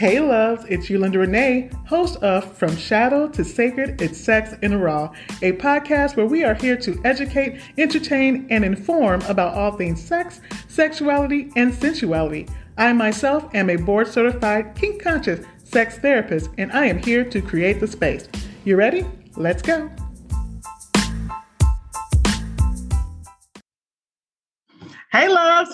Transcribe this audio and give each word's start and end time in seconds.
Hey 0.00 0.18
loves, 0.18 0.64
it's 0.70 0.88
Linda 0.88 1.18
Renee, 1.18 1.68
host 1.86 2.16
of 2.22 2.56
From 2.56 2.74
Shadow 2.74 3.28
to 3.28 3.44
Sacred, 3.44 4.00
It's 4.00 4.16
Sex 4.16 4.54
in 4.62 4.70
the 4.70 4.78
Raw, 4.78 5.12
a 5.42 5.52
podcast 5.52 6.16
where 6.16 6.24
we 6.24 6.42
are 6.42 6.54
here 6.54 6.78
to 6.78 6.98
educate, 7.04 7.60
entertain, 7.76 8.46
and 8.48 8.64
inform 8.64 9.20
about 9.28 9.52
all 9.52 9.72
things 9.72 10.02
sex, 10.02 10.40
sexuality, 10.68 11.52
and 11.54 11.70
sensuality. 11.70 12.48
I 12.78 12.94
myself 12.94 13.54
am 13.54 13.68
a 13.68 13.76
board 13.76 14.08
certified 14.08 14.74
kink 14.74 15.02
conscious 15.02 15.44
sex 15.64 15.98
therapist, 15.98 16.48
and 16.56 16.72
I 16.72 16.86
am 16.86 16.96
here 16.96 17.22
to 17.22 17.42
create 17.42 17.78
the 17.78 17.86
space. 17.86 18.26
You 18.64 18.76
ready? 18.76 19.04
Let's 19.36 19.60
go. 19.60 19.90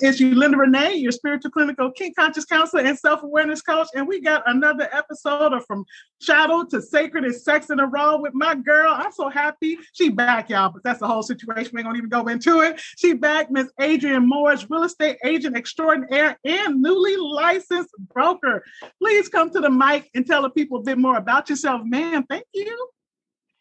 It's 0.01 0.21
you, 0.21 0.35
Linda 0.35 0.57
Renee, 0.57 0.95
your 0.95 1.13
spiritual 1.13 1.51
clinical 1.51 1.91
kink 1.91 2.17
conscious 2.17 2.45
counselor 2.45 2.83
and 2.83 2.99
self 2.99 3.23
awareness 3.23 3.63
coach. 3.63 3.89
And 3.95 4.07
we 4.07 4.21
got 4.21 4.43
another 4.47 4.89
episode 4.93 5.53
of 5.53 5.65
From 5.67 5.85
Shadow 6.21 6.65
to 6.65 6.83
Sacred 6.83 7.25
is 7.25 7.45
Sex 7.45 7.71
in 7.71 7.79
the 7.79 7.87
Raw 7.87 8.17
with 8.19 8.35
my 8.35 8.55
girl. 8.55 8.93
I'm 8.95 9.13
so 9.13 9.29
happy 9.29 9.79
she 9.93 10.09
back, 10.09 10.51
y'all, 10.51 10.71
but 10.71 10.83
that's 10.83 11.01
the 11.01 11.07
whole 11.07 11.23
situation. 11.23 11.71
We 11.73 11.81
ain't 11.81 11.87
gonna 11.87 11.99
even 11.99 12.11
go 12.11 12.27
into 12.29 12.61
it. 12.61 12.81
She 12.97 13.15
back, 13.15 13.51
Miss 13.51 13.69
Adrienne 13.81 14.29
Morris, 14.29 14.67
real 14.69 14.85
estate 14.85 15.17
agent 15.25 15.57
extraordinaire 15.57 16.39
and 16.45 16.83
newly 16.83 17.17
licensed 17.17 17.95
broker. 18.13 18.65
Please 18.99 19.29
come 19.29 19.51
to 19.51 19.61
the 19.61 19.71
mic 19.71 20.11
and 20.15 20.27
tell 20.27 20.43
the 20.43 20.51
people 20.51 20.79
a 20.79 20.83
bit 20.83 20.99
more 20.99 21.17
about 21.17 21.49
yourself, 21.49 21.83
man. 21.85 22.25
Thank 22.29 22.45
you. 22.53 22.89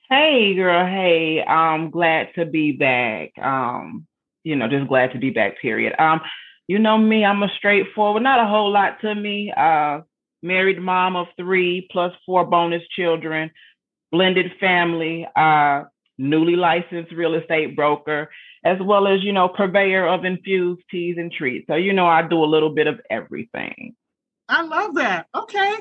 Hey, 0.10 0.54
girl. 0.54 0.86
Hey, 0.86 1.44
I'm 1.44 1.90
glad 1.90 2.30
to 2.36 2.46
be 2.46 2.74
back. 2.74 3.32
Um, 3.42 4.06
you 4.46 4.56
know, 4.56 4.70
just 4.70 4.88
glad 4.88 5.12
to 5.12 5.20
be 5.20 5.32
back, 5.32 5.60
period. 5.60 5.94
Um, 6.00 6.22
you 6.68 6.80
know 6.80 6.98
me, 6.98 7.26
I'm 7.26 7.44
a 7.44 7.52
straightforward, 7.58 8.24
not 8.24 8.40
a 8.40 8.48
whole 8.48 8.72
lot 8.72 9.02
to 9.02 9.14
me. 9.14 9.52
Uh, 9.52 10.02
married 10.42 10.80
mom 10.80 11.16
of 11.16 11.28
three 11.36 11.88
plus 11.92 12.14
four 12.26 12.46
bonus 12.46 12.84
children, 12.96 13.52
blended 14.12 14.52
family, 14.60 15.28
uh, 15.36 15.84
newly 16.18 16.56
licensed 16.56 17.12
real 17.12 17.34
estate 17.34 17.76
broker, 17.76 18.30
as 18.64 18.78
well 18.82 19.08
as, 19.08 19.24
you 19.24 19.34
know, 19.34 19.50
purveyor 19.50 20.08
of 20.08 20.26
infused 20.26 20.82
teas 20.90 21.18
and 21.18 21.32
treats. 21.32 21.68
So, 21.68 21.76
you 21.76 21.94
know, 21.94 22.08
I 22.08 22.22
do 22.22 22.44
a 22.44 22.46
little 22.46 22.74
bit 22.74 22.88
of 22.88 23.02
everything. 23.10 23.96
I 24.48 24.62
love 24.62 24.96
that. 24.96 25.28
Okay. 25.36 25.74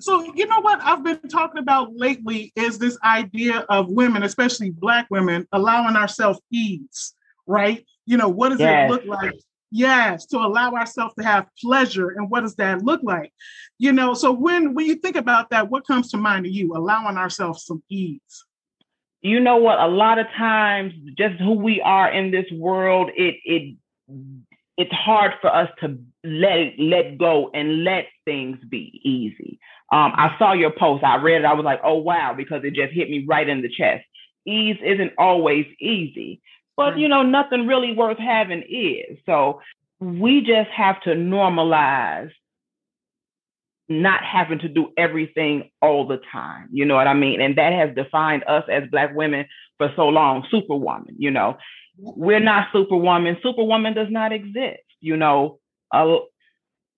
So, 0.00 0.32
you 0.34 0.46
know 0.46 0.60
what 0.60 0.80
I've 0.82 1.02
been 1.02 1.20
talking 1.28 1.58
about 1.58 1.94
lately 1.94 2.52
is 2.54 2.78
this 2.78 2.98
idea 3.02 3.60
of 3.68 3.90
women, 3.90 4.22
especially 4.22 4.70
Black 4.70 5.06
women, 5.10 5.46
allowing 5.52 5.96
ourselves 5.96 6.40
ease, 6.50 7.14
right? 7.46 7.84
You 8.10 8.16
know, 8.16 8.28
what 8.28 8.48
does 8.48 8.58
yes. 8.58 8.90
it 8.90 8.92
look 8.92 9.04
like? 9.06 9.38
Yes, 9.70 10.26
to 10.26 10.38
allow 10.38 10.72
ourselves 10.72 11.14
to 11.14 11.22
have 11.24 11.46
pleasure. 11.62 12.08
And 12.08 12.28
what 12.28 12.40
does 12.40 12.56
that 12.56 12.82
look 12.82 13.02
like? 13.04 13.32
You 13.78 13.92
know, 13.92 14.14
so 14.14 14.32
when 14.32 14.74
when 14.74 14.86
you 14.86 14.96
think 14.96 15.14
about 15.14 15.50
that, 15.50 15.70
what 15.70 15.86
comes 15.86 16.10
to 16.10 16.16
mind 16.16 16.44
to 16.44 16.50
you? 16.50 16.74
Allowing 16.74 17.16
ourselves 17.16 17.64
some 17.66 17.84
ease. 17.88 18.44
You 19.22 19.38
know 19.38 19.58
what? 19.58 19.78
A 19.78 19.86
lot 19.86 20.18
of 20.18 20.26
times, 20.36 20.92
just 21.16 21.36
who 21.36 21.52
we 21.52 21.80
are 21.82 22.10
in 22.10 22.32
this 22.32 22.46
world, 22.50 23.10
it 23.16 23.36
it 23.44 23.76
it's 24.76 24.92
hard 24.92 25.34
for 25.40 25.54
us 25.54 25.68
to 25.78 25.96
let 26.24 26.58
it, 26.58 26.80
let 26.80 27.16
go 27.16 27.52
and 27.54 27.84
let 27.84 28.06
things 28.24 28.58
be 28.68 29.00
easy. 29.04 29.60
Um, 29.92 30.12
I 30.16 30.34
saw 30.36 30.52
your 30.52 30.72
post. 30.72 31.04
I 31.04 31.18
read 31.18 31.42
it. 31.42 31.44
I 31.44 31.52
was 31.52 31.64
like, 31.64 31.80
oh 31.84 31.98
wow, 31.98 32.34
because 32.36 32.64
it 32.64 32.74
just 32.74 32.92
hit 32.92 33.08
me 33.08 33.24
right 33.28 33.48
in 33.48 33.62
the 33.62 33.68
chest. 33.68 34.04
Ease 34.44 34.78
isn't 34.84 35.12
always 35.16 35.66
easy. 35.78 36.42
But 36.80 36.98
you 36.98 37.08
know, 37.08 37.22
nothing 37.22 37.66
really 37.66 37.92
worth 37.92 38.18
having 38.18 38.62
is. 38.62 39.18
So 39.26 39.60
we 40.00 40.40
just 40.40 40.70
have 40.70 41.00
to 41.02 41.10
normalize 41.10 42.30
not 43.90 44.22
having 44.24 44.60
to 44.60 44.68
do 44.68 44.92
everything 44.96 45.68
all 45.82 46.06
the 46.06 46.20
time. 46.32 46.68
You 46.72 46.86
know 46.86 46.94
what 46.94 47.08
I 47.08 47.14
mean? 47.14 47.40
And 47.40 47.56
that 47.58 47.72
has 47.72 47.94
defined 47.94 48.44
us 48.46 48.64
as 48.70 48.84
black 48.90 49.14
women 49.14 49.46
for 49.78 49.92
so 49.96 50.08
long, 50.08 50.46
superwoman, 50.50 51.16
you 51.18 51.30
know. 51.30 51.58
We're 51.98 52.40
not 52.40 52.68
superwoman. 52.72 53.36
Superwoman 53.42 53.94
does 53.94 54.08
not 54.10 54.32
exist, 54.32 54.84
you 55.00 55.16
know. 55.16 55.58
Uh, 55.92 56.18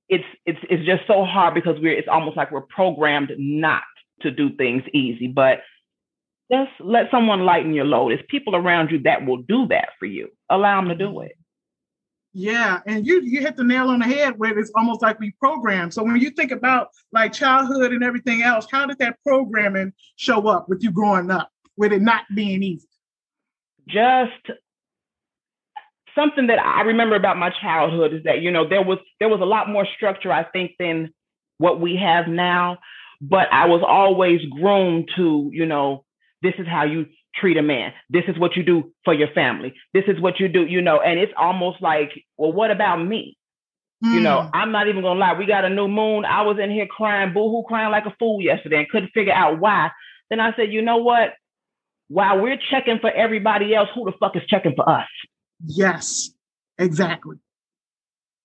it's 0.09 0.25
it's 0.45 0.59
it's 0.69 0.85
just 0.85 1.07
so 1.07 1.25
hard 1.25 1.55
because 1.55 1.81
we're 1.81 1.97
it's 1.97 2.09
almost 2.09 2.37
like 2.37 2.53
we're 2.53 2.61
programmed 2.61 3.33
not 3.39 3.83
to 4.21 4.31
do 4.31 4.51
things 4.51 4.83
easy. 4.93 5.27
But 5.27 5.63
just 6.51 6.71
let 6.81 7.11
someone 7.11 7.45
lighten 7.45 7.73
your 7.73 7.85
load. 7.85 8.13
It's 8.13 8.23
people 8.29 8.57
around 8.57 8.91
you 8.91 9.01
that 9.03 9.25
will 9.25 9.43
do 9.43 9.67
that 9.69 9.91
for 9.99 10.07
you. 10.07 10.29
Allow 10.51 10.81
them 10.81 10.91
to 10.91 10.95
do 10.95 11.09
mm-hmm. 11.09 11.27
it. 11.27 11.37
Yeah, 12.35 12.81
and 12.87 13.07
you 13.07 13.21
you 13.21 13.41
hit 13.43 13.57
the 13.57 13.65
nail 13.65 13.89
on 13.89 13.99
the 13.99 14.07
head 14.07 14.39
where 14.39 14.59
it's 14.59 14.71
almost 14.75 15.03
like 15.03 15.21
we 15.21 15.33
program. 15.33 15.91
So 15.91 16.03
when 16.03 16.17
you 16.17 16.31
think 16.31 16.51
about 16.51 16.89
like 17.13 17.35
childhood 17.35 17.93
and 17.93 18.03
everything 18.03 18.43
else, 18.43 18.67
how 18.71 18.87
did 18.87 18.99
that 18.99 19.19
programming 19.25 19.93
show 20.17 20.49
up 20.49 20.67
with 20.67 20.83
you 20.83 20.91
growing 20.93 21.31
up, 21.31 21.51
with 21.77 21.93
it 21.93 22.01
not 22.01 22.23
being 22.35 22.63
easy? 22.63 22.89
Just 23.87 24.59
something 26.15 26.47
that 26.47 26.59
I 26.59 26.83
remember 26.83 27.17
about 27.17 27.37
my 27.37 27.51
childhood 27.51 28.15
is 28.15 28.23
that 28.25 28.41
you 28.41 28.51
know 28.51 28.67
there 28.67 28.83
was 28.83 28.99
there 29.21 29.29
was 29.29 29.41
a 29.43 29.47
lot 29.47 29.69
more 29.69 29.87
structure 29.97 30.33
I 30.33 30.45
think 30.45 30.73
than 30.79 31.13
what 31.59 31.81
we 31.81 31.97
have 31.97 32.29
now, 32.29 32.79
but 33.21 33.49
I 33.53 33.67
was 33.67 33.83
always 33.87 34.41
groomed 34.47 35.11
to 35.17 35.51
you 35.53 35.67
know 35.67 36.07
this 36.43 36.55
is 36.59 36.67
how 36.67 36.85
you 36.85 37.07
treat 37.35 37.57
a 37.57 37.63
man. 37.63 37.93
This 38.11 38.25
is 38.29 38.39
what 38.39 38.57
you 38.57 38.63
do 38.63 38.93
for 39.05 39.15
your 39.15 39.29
family. 39.29 39.75
This 39.95 40.05
is 40.07 40.21
what 40.21 40.39
you 40.41 40.49
do, 40.49 40.67
you 40.67 40.83
know, 40.83 41.01
and 41.01 41.19
it's 41.19 41.33
almost 41.37 41.81
like, 41.81 42.11
well, 42.37 42.53
what 42.53 42.71
about 42.71 42.97
me? 42.97 43.37
Mm. 44.05 44.15
You 44.15 44.21
know, 44.21 44.43
hmm. 44.43 44.49
I'm 44.53 44.73
not 44.73 44.89
even 44.89 45.03
gonna 45.03 45.19
lie. 45.19 45.35
We 45.35 45.47
got 45.47 45.65
a 45.65 45.71
new 45.71 45.89
moon. 45.89 46.25
I 46.25 46.43
was 46.43 46.59
in 46.59 46.71
here 46.71 46.87
crying, 46.87 47.33
boohoo, 47.33 47.63
crying 47.63 47.91
like 47.91 48.07
a 48.07 48.15
fool 48.19 48.43
yesterday 48.43 48.79
and 48.79 48.89
couldn't 48.89 49.11
figure 49.11 49.33
out 49.33 49.61
why. 49.61 49.91
Then 50.29 50.41
I 50.41 50.55
said, 50.57 50.73
you 50.73 50.83
know 50.83 50.97
what? 50.97 51.35
While 52.09 52.41
we're 52.41 52.59
checking 52.71 52.99
for 52.99 53.11
everybody 53.11 53.75
else, 53.75 53.89
who 53.95 54.05
the 54.05 54.13
fuck 54.19 54.37
is 54.37 54.43
checking 54.49 54.75
for 54.75 54.89
us? 54.89 55.07
Yes, 55.65 56.31
exactly. 56.79 57.37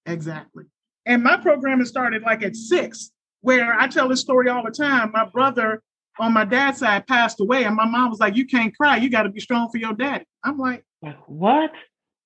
Exactly. 0.05 0.65
And 1.05 1.23
my 1.23 1.37
program 1.37 1.79
has 1.79 1.89
started 1.89 2.21
like 2.21 2.43
at 2.43 2.55
six, 2.55 3.11
where 3.41 3.73
I 3.73 3.87
tell 3.87 4.07
this 4.07 4.21
story 4.21 4.49
all 4.49 4.63
the 4.63 4.71
time. 4.71 5.11
My 5.11 5.25
brother 5.25 5.81
on 6.19 6.33
my 6.33 6.45
dad's 6.45 6.79
side 6.79 7.07
passed 7.07 7.39
away, 7.39 7.63
and 7.63 7.75
my 7.75 7.85
mom 7.85 8.09
was 8.09 8.19
like, 8.19 8.35
"You 8.35 8.45
can't 8.45 8.75
cry. 8.75 8.97
You 8.97 9.09
got 9.09 9.23
to 9.23 9.29
be 9.29 9.39
strong 9.39 9.69
for 9.69 9.77
your 9.77 9.93
daddy." 9.93 10.25
I'm 10.43 10.57
like, 10.57 10.83
"Like 11.01 11.17
what?" 11.27 11.71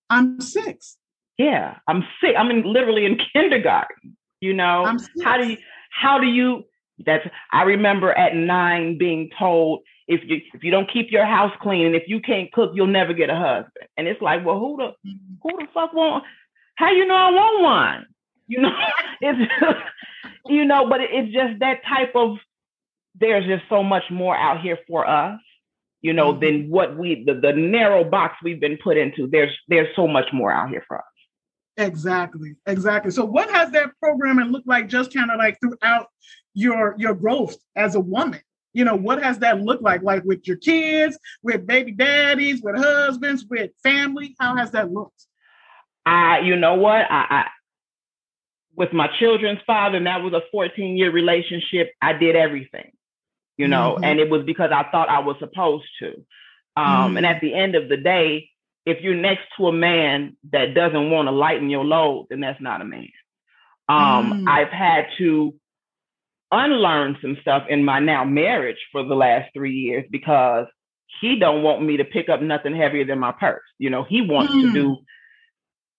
I'm 0.09 0.41
six. 0.41 0.97
Yeah, 1.37 1.77
I'm 1.87 2.03
sick. 2.21 2.35
I'm 2.37 2.51
in, 2.51 2.63
literally 2.63 3.05
in 3.05 3.19
kindergarten. 3.33 4.17
You 4.41 4.53
know, 4.53 4.97
how 5.23 5.37
do 5.37 5.47
you? 5.47 5.57
How 5.91 6.19
do 6.19 6.27
you? 6.27 6.63
That's. 7.05 7.27
I 7.51 7.63
remember 7.63 8.11
at 8.11 8.35
nine 8.35 8.97
being 8.97 9.29
told 9.37 9.81
if 10.07 10.21
you 10.25 10.41
if 10.53 10.63
you 10.63 10.71
don't 10.71 10.91
keep 10.91 11.11
your 11.11 11.25
house 11.25 11.53
clean 11.61 11.85
and 11.85 11.95
if 11.95 12.03
you 12.07 12.19
can't 12.19 12.51
cook, 12.51 12.71
you'll 12.75 12.87
never 12.87 13.13
get 13.13 13.29
a 13.29 13.35
husband. 13.35 13.87
And 13.97 14.07
it's 14.07 14.21
like, 14.21 14.45
well, 14.45 14.59
who 14.59 14.77
the 14.77 15.09
mm-hmm. 15.09 15.35
who 15.41 15.57
the 15.57 15.67
fuck 15.73 15.93
want? 15.93 16.25
How 16.75 16.91
you 16.91 17.05
know 17.05 17.15
I 17.15 17.31
want 17.31 17.63
one? 17.63 18.05
You 18.47 18.61
know, 18.61 18.75
it's 19.21 19.51
you 20.47 20.65
know, 20.65 20.89
but 20.89 20.99
it's 21.01 21.33
just 21.33 21.59
that 21.59 21.81
type 21.87 22.11
of 22.15 22.37
there's 23.15 23.45
just 23.45 23.63
so 23.69 23.83
much 23.83 24.03
more 24.09 24.35
out 24.35 24.61
here 24.61 24.79
for 24.87 25.07
us 25.07 25.39
you 26.01 26.13
know 26.13 26.31
mm-hmm. 26.31 26.41
than 26.41 26.69
what 26.69 26.97
we 26.97 27.23
the, 27.25 27.33
the 27.35 27.53
narrow 27.53 28.03
box 28.03 28.35
we've 28.43 28.59
been 28.59 28.77
put 28.83 28.97
into. 28.97 29.27
There's 29.27 29.55
there's 29.67 29.95
so 29.95 30.07
much 30.07 30.25
more 30.33 30.51
out 30.51 30.69
here 30.69 30.83
for 30.87 30.97
us. 30.97 31.03
Exactly 31.77 32.55
exactly. 32.65 33.11
So 33.11 33.25
what 33.25 33.49
has 33.51 33.71
that 33.71 33.91
programming 34.01 34.47
looked 34.47 34.67
like 34.67 34.89
just 34.89 35.13
kind 35.13 35.31
of 35.31 35.37
like 35.37 35.57
throughout 35.59 36.07
your 36.53 36.95
your 36.97 37.13
growth 37.13 37.55
as 37.75 37.95
a 37.95 37.99
woman? 37.99 38.41
You 38.73 38.85
know 38.85 38.95
what 38.95 39.23
has 39.23 39.39
that 39.39 39.61
looked 39.61 39.83
like 39.83 40.01
like 40.01 40.23
with 40.23 40.47
your 40.47 40.57
kids 40.57 41.17
with 41.43 41.67
baby 41.67 41.91
daddies 41.91 42.61
with 42.61 42.77
husbands 42.77 43.45
with 43.49 43.71
family? 43.83 44.35
How 44.39 44.55
has 44.55 44.71
that 44.71 44.91
looked? 44.91 45.25
I 46.05 46.39
you 46.39 46.55
know 46.55 46.75
what? 46.75 47.05
I, 47.09 47.25
I 47.29 47.45
with 48.75 48.93
my 48.93 49.07
children's 49.19 49.59
father 49.67 49.97
and 49.97 50.07
that 50.07 50.23
was 50.23 50.33
a 50.33 50.41
14 50.49 50.97
year 50.97 51.11
relationship 51.11 51.91
i 52.01 52.13
did 52.13 52.37
everything 52.37 52.91
you 53.61 53.67
know, 53.67 53.93
mm-hmm. 53.93 54.03
and 54.03 54.19
it 54.19 54.29
was 54.29 54.43
because 54.43 54.71
I 54.73 54.89
thought 54.91 55.07
I 55.07 55.19
was 55.19 55.35
supposed 55.39 55.85
to. 55.99 56.07
Um, 56.75 56.85
mm-hmm. 56.85 57.17
And 57.17 57.25
at 57.27 57.41
the 57.41 57.53
end 57.53 57.75
of 57.75 57.89
the 57.89 57.97
day, 57.97 58.49
if 58.87 59.01
you're 59.01 59.13
next 59.13 59.43
to 59.57 59.67
a 59.67 59.71
man 59.71 60.35
that 60.51 60.73
doesn't 60.73 61.11
want 61.11 61.27
to 61.27 61.31
lighten 61.31 61.69
your 61.69 61.85
load, 61.85 62.27
then 62.29 62.39
that's 62.39 62.59
not 62.59 62.81
a 62.81 62.85
man. 62.85 63.09
Um, 63.87 64.45
mm. 64.45 64.49
I've 64.49 64.69
had 64.69 65.05
to 65.19 65.53
unlearn 66.51 67.17
some 67.21 67.37
stuff 67.41 67.63
in 67.69 67.85
my 67.85 67.99
now 67.99 68.23
marriage 68.25 68.79
for 68.91 69.03
the 69.03 69.13
last 69.13 69.51
three 69.53 69.75
years 69.75 70.05
because 70.09 70.65
he 71.19 71.37
don't 71.37 71.61
want 71.61 71.83
me 71.83 71.97
to 71.97 72.05
pick 72.05 72.29
up 72.29 72.41
nothing 72.41 72.75
heavier 72.75 73.05
than 73.05 73.19
my 73.19 73.31
purse. 73.31 73.61
You 73.77 73.91
know, 73.91 74.03
he 74.03 74.21
wants 74.21 74.53
mm. 74.53 74.61
to 74.63 74.73
do 74.73 74.97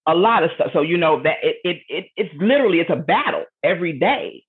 a 0.07 0.15
lot 0.15 0.43
of 0.43 0.51
stuff. 0.57 0.71
So 0.73 0.83
you 0.83 0.97
know 0.97 1.23
that 1.23 1.37
it, 1.43 1.57
it 1.63 1.83
it 1.89 2.07
it's 2.17 2.35
literally 2.35 2.81
it's 2.81 2.91
a 2.91 2.97
battle 2.97 3.45
every 3.63 3.99
day 3.99 4.43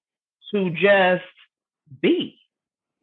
to 0.54 0.72
just 0.72 1.24
be. 2.02 2.40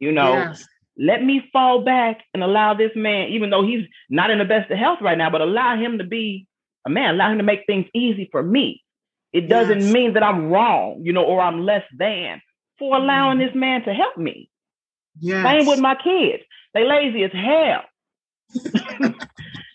You 0.01 0.11
know, 0.11 0.33
yes. 0.33 0.67
let 0.97 1.23
me 1.23 1.47
fall 1.53 1.83
back 1.83 2.21
and 2.33 2.43
allow 2.43 2.73
this 2.73 2.91
man, 2.95 3.29
even 3.29 3.51
though 3.51 3.63
he's 3.63 3.85
not 4.09 4.31
in 4.31 4.39
the 4.39 4.45
best 4.45 4.71
of 4.71 4.77
health 4.77 4.99
right 4.99 5.17
now, 5.17 5.29
but 5.29 5.41
allow 5.41 5.77
him 5.77 5.99
to 5.99 6.03
be 6.03 6.47
a 6.85 6.89
man, 6.89 7.15
allow 7.15 7.31
him 7.31 7.37
to 7.37 7.43
make 7.43 7.61
things 7.67 7.85
easy 7.93 8.27
for 8.31 8.41
me. 8.41 8.83
It 9.31 9.47
doesn't 9.47 9.81
yes. 9.81 9.93
mean 9.93 10.13
that 10.13 10.23
I'm 10.23 10.49
wrong, 10.49 11.01
you 11.03 11.13
know, 11.13 11.23
or 11.23 11.39
I'm 11.39 11.63
less 11.63 11.83
than 11.97 12.41
for 12.79 12.97
allowing 12.97 13.37
mm. 13.37 13.45
this 13.45 13.55
man 13.55 13.83
to 13.83 13.93
help 13.93 14.17
me. 14.17 14.49
Yes. 15.19 15.45
Same 15.45 15.67
with 15.67 15.79
my 15.79 15.95
kids. 15.95 16.43
They 16.73 16.83
lazy 16.83 17.23
as 17.23 17.31
hell. 17.31 17.83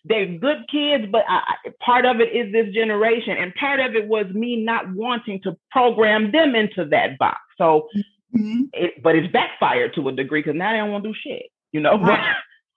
They're 0.04 0.38
good 0.38 0.66
kids, 0.70 1.06
but 1.10 1.24
I, 1.28 1.40
part 1.80 2.04
of 2.04 2.20
it 2.20 2.34
is 2.34 2.52
this 2.52 2.72
generation, 2.74 3.36
and 3.38 3.54
part 3.54 3.80
of 3.80 3.94
it 3.94 4.06
was 4.06 4.26
me 4.32 4.56
not 4.56 4.92
wanting 4.92 5.40
to 5.42 5.56
program 5.70 6.32
them 6.32 6.54
into 6.54 6.84
that 6.86 7.18
box. 7.18 7.38
So, 7.58 7.88
mm-hmm. 8.36 8.62
it, 8.72 9.02
but 9.02 9.16
it's 9.16 9.32
backfired 9.32 9.94
to 9.94 10.08
a 10.08 10.12
degree 10.12 10.40
because 10.40 10.56
now 10.56 10.72
they 10.72 10.78
don't 10.78 10.92
want 10.92 11.04
to 11.04 11.10
do 11.10 11.16
shit, 11.22 11.46
you 11.72 11.80
know. 11.80 11.98
Right. 11.98 12.34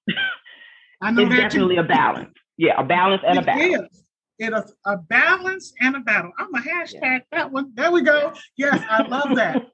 I 1.01 1.11
know 1.11 1.23
it's 1.23 1.35
definitely 1.35 1.75
too. 1.75 1.81
a 1.81 1.85
balance. 1.85 2.33
Yeah, 2.57 2.79
a 2.79 2.83
balance 2.83 3.21
and 3.25 3.37
it 3.37 3.43
a 3.43 3.45
battle. 3.45 3.85
Is. 3.85 4.03
It 4.39 4.53
is 4.53 4.73
a 4.85 4.97
balance 4.97 5.73
and 5.81 5.95
a 5.95 5.99
battle. 5.99 6.31
I'm 6.37 6.53
a 6.53 6.59
hashtag 6.59 7.01
yeah. 7.01 7.19
that 7.31 7.51
one. 7.51 7.71
There 7.73 7.91
we 7.91 8.01
go. 8.01 8.33
Yes, 8.57 8.81
I 8.89 9.03
love 9.07 9.35
that. 9.35 9.67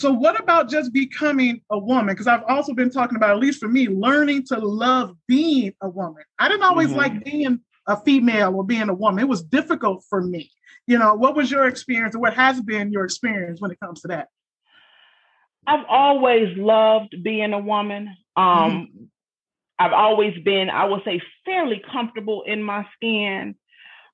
So, 0.00 0.10
what 0.10 0.40
about 0.40 0.70
just 0.70 0.94
becoming 0.94 1.60
a 1.70 1.78
woman? 1.78 2.14
Because 2.14 2.26
I've 2.26 2.44
also 2.48 2.72
been 2.72 2.88
talking 2.88 3.16
about, 3.16 3.32
at 3.32 3.38
least 3.38 3.60
for 3.60 3.68
me, 3.68 3.86
learning 3.86 4.46
to 4.46 4.58
love 4.58 5.14
being 5.28 5.74
a 5.82 5.90
woman. 5.90 6.22
I 6.38 6.48
didn't 6.48 6.62
always 6.62 6.88
mm-hmm. 6.88 6.96
like 6.96 7.22
being 7.22 7.60
a 7.86 8.00
female 8.00 8.54
or 8.54 8.64
being 8.64 8.88
a 8.88 8.94
woman. 8.94 9.22
It 9.22 9.28
was 9.28 9.42
difficult 9.42 10.02
for 10.08 10.22
me. 10.22 10.50
You 10.86 10.98
know, 10.98 11.14
what 11.16 11.36
was 11.36 11.50
your 11.50 11.68
experience 11.68 12.14
or 12.14 12.20
what 12.20 12.32
has 12.32 12.62
been 12.62 12.90
your 12.90 13.04
experience 13.04 13.60
when 13.60 13.72
it 13.72 13.78
comes 13.78 14.00
to 14.00 14.08
that? 14.08 14.28
I've 15.66 15.84
always 15.88 16.56
loved 16.56 17.14
being 17.22 17.52
a 17.52 17.58
woman. 17.58 18.16
Um, 18.36 18.44
mm-hmm. 18.46 19.04
I've 19.78 19.92
always 19.92 20.34
been, 20.42 20.68
I 20.68 20.84
would 20.84 21.02
say, 21.04 21.20
fairly 21.44 21.82
comfortable 21.92 22.42
in 22.46 22.62
my 22.62 22.86
skin 22.94 23.54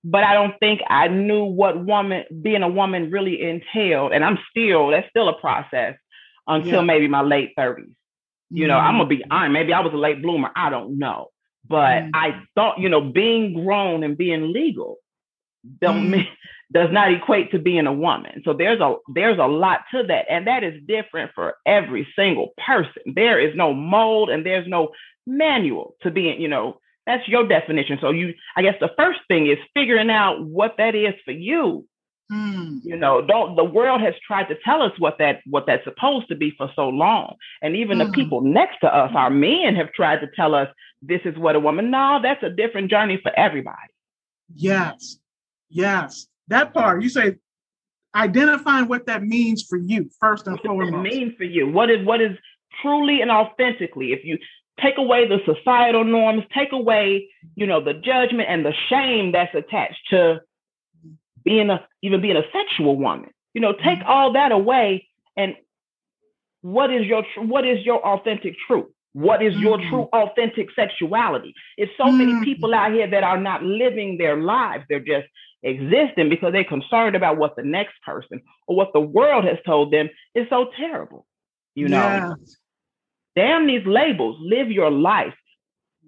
but 0.08 0.22
I 0.22 0.34
don't 0.34 0.54
think 0.60 0.82
I 0.88 1.08
knew 1.08 1.42
what 1.42 1.84
woman 1.84 2.22
being 2.40 2.62
a 2.62 2.68
woman 2.68 3.10
really 3.10 3.42
entailed. 3.42 4.12
And 4.12 4.24
I'm 4.24 4.38
still, 4.50 4.88
that's 4.88 5.08
still 5.10 5.28
a 5.28 5.32
process 5.32 5.96
until 6.46 6.74
yeah. 6.74 6.80
maybe 6.82 7.08
my 7.08 7.22
late 7.22 7.54
30s. 7.58 7.92
You 8.48 8.64
mm 8.64 8.68
know, 8.68 8.78
I'm 8.78 8.98
gonna 8.98 9.08
be 9.08 9.24
honest, 9.28 9.52
maybe 9.52 9.72
I 9.72 9.80
was 9.80 9.92
a 9.92 9.96
late 9.96 10.22
bloomer, 10.22 10.50
I 10.54 10.70
don't 10.70 10.98
know. 10.98 11.30
But 11.68 12.04
mm 12.04 12.10
I 12.14 12.40
thought, 12.54 12.78
you 12.78 12.88
know, 12.88 13.00
being 13.00 13.64
grown 13.64 14.04
and 14.04 14.16
being 14.16 14.52
legal 14.52 14.98
don't 15.80 16.06
mm 16.06 16.10
mean, 16.10 16.28
does 16.72 16.88
not 16.90 17.12
equate 17.12 17.52
to 17.52 17.58
being 17.58 17.86
a 17.86 17.92
woman. 17.92 18.42
So 18.44 18.52
there's 18.52 18.80
a 18.80 18.96
there's 19.14 19.38
a 19.38 19.46
lot 19.46 19.80
to 19.92 20.02
that. 20.04 20.26
And 20.28 20.46
that 20.46 20.64
is 20.64 20.82
different 20.86 21.32
for 21.34 21.54
every 21.64 22.06
single 22.16 22.52
person. 22.64 23.14
There 23.14 23.38
is 23.40 23.54
no 23.54 23.72
mold 23.72 24.30
and 24.30 24.44
there's 24.44 24.66
no 24.66 24.90
manual 25.26 25.96
to 26.02 26.10
being, 26.10 26.40
you 26.40 26.48
know, 26.48 26.80
that's 27.06 27.26
your 27.28 27.46
definition. 27.46 27.98
So 28.00 28.10
you, 28.10 28.34
I 28.56 28.62
guess 28.62 28.74
the 28.80 28.90
first 28.96 29.20
thing 29.28 29.46
is 29.46 29.58
figuring 29.74 30.10
out 30.10 30.44
what 30.44 30.74
that 30.78 30.94
is 30.96 31.14
for 31.24 31.30
you. 31.30 31.86
Mm. 32.32 32.80
You 32.82 32.96
know, 32.96 33.24
don't 33.24 33.54
the 33.54 33.62
world 33.62 34.00
has 34.00 34.14
tried 34.26 34.48
to 34.48 34.56
tell 34.64 34.82
us 34.82 34.90
what 34.98 35.18
that 35.18 35.42
what 35.46 35.66
that's 35.68 35.84
supposed 35.84 36.26
to 36.28 36.34
be 36.34 36.52
for 36.58 36.68
so 36.74 36.88
long. 36.88 37.36
And 37.62 37.76
even 37.76 37.98
mm. 37.98 38.06
the 38.06 38.12
people 38.12 38.40
next 38.40 38.78
to 38.80 38.92
us, 38.92 39.12
our 39.14 39.30
men 39.30 39.76
have 39.76 39.92
tried 39.92 40.20
to 40.22 40.26
tell 40.34 40.52
us 40.52 40.68
this 41.00 41.20
is 41.24 41.38
what 41.38 41.54
a 41.54 41.60
woman. 41.60 41.92
No, 41.92 42.18
that's 42.20 42.42
a 42.42 42.50
different 42.50 42.90
journey 42.90 43.20
for 43.22 43.30
everybody. 43.38 43.76
Yes. 44.52 45.18
Yes. 45.70 46.26
That 46.48 46.72
part, 46.72 47.02
you 47.02 47.08
say 47.08 47.36
identifying 48.14 48.88
what 48.88 49.06
that 49.06 49.22
means 49.22 49.62
for 49.62 49.76
you 49.76 50.08
first 50.20 50.46
and 50.46 50.58
foremost. 50.60 50.92
What 50.92 51.06
it 51.06 51.14
means 51.14 51.34
for 51.36 51.44
you. 51.44 51.68
What 51.68 51.90
is 51.90 52.04
what 52.06 52.20
is 52.20 52.36
truly 52.82 53.20
and 53.20 53.30
authentically. 53.30 54.12
If 54.12 54.24
you 54.24 54.38
take 54.80 54.98
away 54.98 55.26
the 55.26 55.38
societal 55.44 56.04
norms, 56.04 56.44
take 56.54 56.72
away, 56.72 57.28
you 57.54 57.66
know, 57.66 57.82
the 57.82 57.94
judgment 57.94 58.48
and 58.48 58.64
the 58.64 58.74
shame 58.88 59.32
that's 59.32 59.54
attached 59.54 60.00
to 60.10 60.40
being 61.44 61.70
a 61.70 61.86
even 62.02 62.20
being 62.20 62.36
a 62.36 62.42
sexual 62.52 62.96
woman. 62.96 63.30
You 63.54 63.60
know, 63.60 63.72
take 63.72 64.00
mm-hmm. 64.00 64.08
all 64.08 64.32
that 64.34 64.52
away 64.52 65.08
and 65.36 65.54
what 66.62 66.92
is 66.92 67.06
your 67.06 67.24
what 67.36 67.66
is 67.66 67.84
your 67.84 68.04
authentic 68.04 68.54
truth? 68.66 68.86
What 69.12 69.42
is 69.42 69.54
your 69.56 69.78
mm-hmm. 69.78 69.88
true 69.88 70.08
authentic 70.12 70.68
sexuality? 70.76 71.54
It's 71.78 71.92
so 71.96 72.10
many 72.12 72.32
mm-hmm. 72.32 72.44
people 72.44 72.74
out 72.74 72.92
here 72.92 73.08
that 73.08 73.24
are 73.24 73.40
not 73.40 73.62
living 73.62 74.18
their 74.18 74.36
lives. 74.36 74.84
They're 74.90 75.00
just 75.00 75.26
existing 75.62 76.28
because 76.28 76.52
they're 76.52 76.64
concerned 76.64 77.16
about 77.16 77.38
what 77.38 77.56
the 77.56 77.62
next 77.62 77.94
person 78.04 78.42
or 78.66 78.76
what 78.76 78.92
the 78.92 79.00
world 79.00 79.44
has 79.44 79.58
told 79.66 79.92
them 79.92 80.08
is 80.34 80.46
so 80.48 80.70
terrible. 80.76 81.26
You 81.74 81.88
know, 81.88 81.98
yeah 81.98 82.32
damn 83.36 83.66
these 83.66 83.86
labels, 83.86 84.36
live 84.40 84.72
your 84.72 84.90
life. 84.90 85.34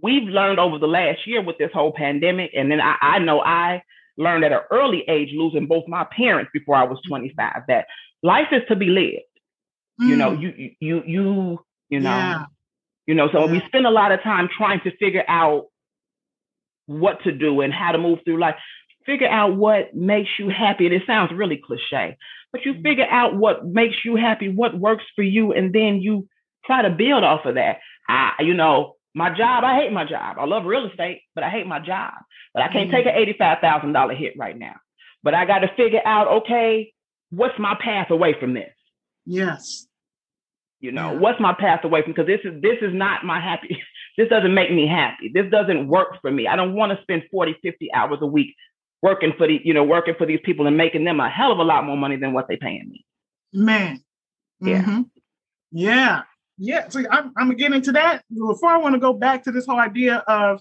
We've 0.02 0.24
learned 0.24 0.58
over 0.58 0.78
the 0.78 0.88
last 0.88 1.26
year 1.26 1.42
with 1.42 1.58
this 1.58 1.70
whole 1.72 1.92
pandemic, 1.92 2.50
and 2.56 2.72
then 2.72 2.80
I, 2.80 2.96
I 3.00 3.18
know 3.18 3.40
I 3.40 3.82
learned 4.16 4.44
at 4.44 4.52
an 4.52 4.60
early 4.70 5.04
age, 5.06 5.30
losing 5.32 5.66
both 5.66 5.84
my 5.86 6.04
parents 6.04 6.50
before 6.52 6.74
I 6.74 6.84
was 6.84 6.98
25, 7.06 7.62
that 7.68 7.86
life 8.22 8.48
is 8.50 8.62
to 8.68 8.76
be 8.76 8.86
lived. 8.86 9.22
Mm. 10.00 10.08
You 10.08 10.16
know, 10.16 10.32
you 10.32 10.70
you 10.80 11.02
you 11.06 11.58
you 11.88 12.00
know, 12.00 12.10
yeah. 12.10 12.44
you 13.06 13.14
know. 13.14 13.28
So 13.32 13.44
yeah. 13.44 13.52
we 13.52 13.62
spend 13.66 13.86
a 13.86 13.90
lot 13.90 14.12
of 14.12 14.22
time 14.22 14.48
trying 14.56 14.80
to 14.82 14.96
figure 14.96 15.24
out 15.28 15.66
what 16.86 17.22
to 17.24 17.32
do 17.32 17.60
and 17.60 17.72
how 17.72 17.92
to 17.92 17.98
move 17.98 18.20
through 18.24 18.40
life. 18.40 18.54
Figure 19.08 19.28
out 19.28 19.56
what 19.56 19.94
makes 19.94 20.28
you 20.38 20.50
happy, 20.50 20.84
and 20.84 20.94
it 20.94 21.02
sounds 21.06 21.32
really 21.32 21.56
cliche, 21.56 22.18
but 22.52 22.66
you 22.66 22.74
mm. 22.74 22.82
figure 22.82 23.06
out 23.10 23.34
what 23.34 23.64
makes 23.64 23.96
you 24.04 24.16
happy, 24.16 24.50
what 24.50 24.78
works 24.78 25.04
for 25.16 25.22
you, 25.22 25.54
and 25.54 25.72
then 25.72 26.02
you 26.02 26.28
try 26.66 26.82
to 26.82 26.90
build 26.90 27.24
off 27.24 27.46
of 27.46 27.54
that. 27.54 27.78
I, 28.06 28.32
you 28.40 28.52
know, 28.52 28.96
my 29.14 29.30
job, 29.30 29.64
I 29.64 29.76
hate 29.76 29.92
my 29.92 30.04
job. 30.04 30.36
I 30.38 30.44
love 30.44 30.66
real 30.66 30.86
estate, 30.86 31.22
but 31.34 31.42
I 31.42 31.48
hate 31.48 31.66
my 31.66 31.80
job. 31.80 32.12
But 32.52 32.64
I 32.64 32.68
can't 32.68 32.90
mm 32.90 32.92
take 32.92 33.06
an 33.06 33.34
$85,000 33.40 34.16
hit 34.16 34.34
right 34.36 34.58
now. 34.58 34.76
But 35.22 35.34
I 35.34 35.46
got 35.46 35.60
to 35.60 35.68
figure 35.74 36.02
out, 36.04 36.42
okay, 36.42 36.92
what's 37.30 37.58
my 37.58 37.76
path 37.82 38.10
away 38.10 38.34
from 38.38 38.52
this? 38.52 38.72
Yes. 39.24 39.86
You 40.80 40.92
know, 40.92 41.12
yeah. 41.12 41.18
what's 41.18 41.40
my 41.40 41.54
path 41.58 41.82
away 41.84 42.02
from 42.02 42.12
because 42.12 42.26
this 42.26 42.40
is 42.44 42.62
this 42.62 42.78
is 42.82 42.94
not 42.94 43.24
my 43.24 43.40
happy. 43.40 43.82
this 44.18 44.28
doesn't 44.28 44.54
make 44.54 44.70
me 44.70 44.86
happy. 44.86 45.30
This 45.32 45.50
doesn't 45.50 45.88
work 45.88 46.20
for 46.20 46.30
me. 46.30 46.46
I 46.46 46.56
don't 46.56 46.74
want 46.74 46.92
to 46.92 47.02
spend 47.02 47.24
40, 47.30 47.56
50 47.62 47.92
hours 47.92 48.18
a 48.20 48.26
week 48.26 48.54
working 49.02 49.32
for 49.36 49.46
the, 49.46 49.60
you 49.64 49.74
know, 49.74 49.84
working 49.84 50.14
for 50.16 50.26
these 50.26 50.40
people 50.44 50.66
and 50.66 50.76
making 50.76 51.04
them 51.04 51.20
a 51.20 51.28
hell 51.28 51.52
of 51.52 51.58
a 51.58 51.64
lot 51.64 51.84
more 51.84 51.96
money 51.96 52.16
than 52.16 52.32
what 52.32 52.48
they're 52.48 52.56
paying 52.56 52.88
me. 52.90 53.04
Man. 53.52 54.02
Yeah. 54.60 54.82
Mm-hmm. 54.82 55.02
Yeah 55.70 56.22
yeah, 56.58 56.88
so 56.88 57.00
I'm, 57.10 57.32
I'm 57.36 57.46
gonna 57.46 57.54
get 57.54 57.72
into 57.72 57.92
that. 57.92 58.24
Before 58.34 58.70
I 58.70 58.76
want 58.76 58.94
to 58.94 59.00
go 59.00 59.12
back 59.12 59.44
to 59.44 59.52
this 59.52 59.64
whole 59.64 59.78
idea 59.78 60.16
of 60.26 60.60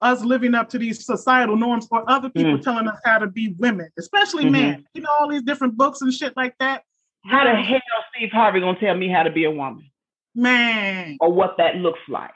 us 0.00 0.22
living 0.22 0.54
up 0.54 0.68
to 0.70 0.78
these 0.78 1.04
societal 1.04 1.56
norms 1.56 1.86
or 1.90 2.08
other 2.08 2.30
people 2.30 2.58
mm. 2.58 2.62
telling 2.62 2.88
us 2.88 2.98
how 3.04 3.18
to 3.18 3.26
be 3.26 3.54
women, 3.58 3.90
especially 3.98 4.44
mm-hmm. 4.44 4.52
men. 4.52 4.84
You 4.94 5.02
know, 5.02 5.10
all 5.20 5.28
these 5.28 5.42
different 5.42 5.76
books 5.76 6.00
and 6.00 6.12
shit 6.12 6.36
like 6.36 6.54
that. 6.60 6.84
How 7.24 7.44
the 7.44 7.60
hell 7.60 7.80
Steve 8.16 8.30
Harvey 8.32 8.60
gonna 8.60 8.78
tell 8.78 8.96
me 8.96 9.08
how 9.08 9.24
to 9.24 9.30
be 9.30 9.44
a 9.44 9.50
woman? 9.50 9.90
Man. 10.34 11.18
Or 11.20 11.32
what 11.32 11.56
that 11.58 11.76
looks 11.76 12.00
like. 12.08 12.30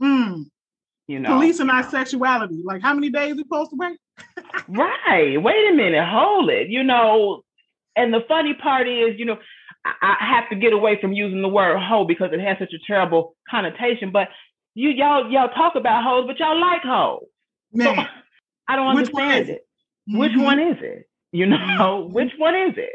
Hmm. 0.00 0.42
You 1.10 1.18
know. 1.18 1.30
Policing 1.30 1.68
our 1.68 1.82
sexuality. 1.82 2.62
Like 2.64 2.82
how 2.82 2.94
many 2.94 3.10
days 3.10 3.34
we 3.34 3.42
supposed 3.42 3.70
to 3.70 3.76
wait? 3.76 3.98
right. 4.68 5.42
Wait 5.42 5.70
a 5.72 5.74
minute. 5.74 6.08
Hold 6.08 6.50
it. 6.50 6.68
You 6.68 6.84
know, 6.84 7.42
and 7.96 8.14
the 8.14 8.20
funny 8.28 8.54
part 8.54 8.88
is, 8.88 9.18
you 9.18 9.24
know, 9.24 9.36
I 9.84 10.14
have 10.20 10.48
to 10.50 10.54
get 10.54 10.72
away 10.72 11.00
from 11.00 11.12
using 11.12 11.42
the 11.42 11.48
word 11.48 11.80
hoe 11.80 12.04
because 12.04 12.30
it 12.32 12.38
has 12.38 12.58
such 12.58 12.72
a 12.74 12.78
terrible 12.86 13.34
connotation. 13.50 14.12
But 14.12 14.28
you 14.74 14.90
y'all 14.90 15.28
y'all 15.32 15.48
talk 15.48 15.74
about 15.74 16.04
hoes, 16.04 16.26
but 16.28 16.38
y'all 16.38 16.60
like 16.60 16.82
hoes. 16.82 17.26
Man, 17.72 17.96
so, 17.96 18.02
I 18.68 18.76
don't 18.76 18.86
understand 18.86 19.48
it. 19.48 19.66
Mm-hmm. 20.08 20.18
Which 20.18 20.36
one 20.36 20.60
is 20.60 20.76
it? 20.80 21.08
You 21.32 21.46
know, 21.46 22.04
mm-hmm. 22.04 22.12
which 22.12 22.32
one 22.38 22.54
is 22.54 22.74
it? 22.76 22.92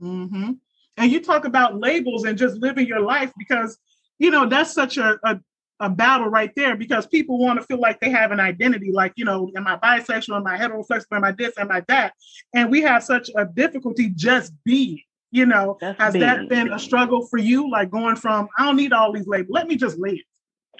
Mm-hmm. 0.00 0.52
And 0.96 1.12
you 1.12 1.20
talk 1.20 1.44
about 1.44 1.78
labels 1.78 2.24
and 2.24 2.38
just 2.38 2.56
living 2.56 2.86
your 2.86 3.00
life 3.00 3.30
because 3.36 3.76
you 4.18 4.30
know 4.30 4.48
that's 4.48 4.72
such 4.72 4.96
a, 4.96 5.18
a 5.22 5.38
a 5.82 5.90
battle 5.90 6.28
right 6.28 6.52
there 6.54 6.76
because 6.76 7.06
people 7.06 7.38
want 7.38 7.60
to 7.60 7.66
feel 7.66 7.80
like 7.80 8.00
they 8.00 8.08
have 8.08 8.30
an 8.30 8.40
identity, 8.40 8.92
like, 8.92 9.12
you 9.16 9.24
know, 9.24 9.50
am 9.56 9.66
I 9.66 9.76
bisexual, 9.76 10.36
am 10.36 10.46
I 10.46 10.56
heterosexual, 10.56 11.16
am 11.16 11.24
I 11.24 11.32
this, 11.32 11.52
am 11.58 11.72
I 11.72 11.82
that? 11.88 12.14
And 12.54 12.70
we 12.70 12.82
have 12.82 13.02
such 13.02 13.30
a 13.36 13.44
difficulty 13.44 14.10
just 14.10 14.52
being. 14.64 15.02
You 15.34 15.46
know, 15.46 15.78
That's 15.80 15.98
has 15.98 16.12
big. 16.12 16.20
that 16.20 16.48
been 16.50 16.70
a 16.70 16.78
struggle 16.78 17.26
for 17.26 17.38
you? 17.38 17.70
Like 17.70 17.90
going 17.90 18.16
from 18.16 18.48
I 18.58 18.66
don't 18.66 18.76
need 18.76 18.92
all 18.92 19.12
these 19.12 19.26
labels. 19.26 19.48
Let 19.50 19.66
me 19.66 19.76
just 19.76 19.98
live. 19.98 20.18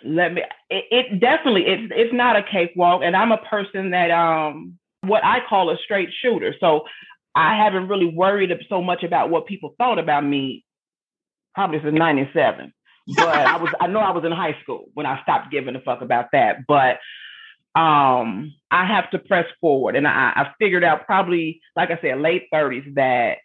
Let 0.05 0.35
me. 0.35 0.43
It, 0.69 0.85
it 0.91 1.21
definitely. 1.21 1.65
It's 1.67 1.91
it's 1.97 2.13
not 2.13 2.37
a 2.37 2.43
cakewalk, 2.43 3.01
and 3.03 3.17
I'm 3.17 3.33
a 3.33 3.39
person 3.39 3.93
that 3.93 4.11
um 4.11 4.79
what 5.01 5.25
I 5.25 5.39
call 5.49 5.71
a 5.71 5.79
straight 5.79 6.11
shooter. 6.21 6.55
So 6.61 6.83
I 7.35 7.57
haven't 7.57 7.89
really 7.89 8.13
worried 8.15 8.51
so 8.69 8.83
much 8.83 9.03
about 9.03 9.31
what 9.31 9.47
people 9.47 9.75
thought 9.79 9.99
about 9.99 10.23
me. 10.23 10.67
Probably 11.55 11.81
since 11.83 11.97
'97, 11.97 12.75
but 13.07 13.29
I 13.29 13.57
was 13.57 13.71
I 13.81 13.87
know 13.87 14.01
I 14.01 14.13
was 14.13 14.25
in 14.25 14.33
high 14.33 14.57
school 14.63 14.87
when 14.95 15.07
I 15.07 15.23
stopped 15.23 15.51
giving 15.51 15.77
a 15.77 15.81
fuck 15.81 16.03
about 16.03 16.27
that. 16.33 16.67
But 16.67 16.99
um 17.79 18.55
I 18.71 18.87
have 18.87 19.11
to 19.11 19.19
press 19.19 19.47
forward, 19.61 19.97
and 19.97 20.07
I, 20.07 20.33
I 20.35 20.53
figured 20.59 20.85
out 20.85 21.07
probably 21.07 21.61
like 21.77 21.91
I 21.91 21.99
said 22.01 22.21
late 22.21 22.49
30s 22.53 22.95
that 22.95 23.39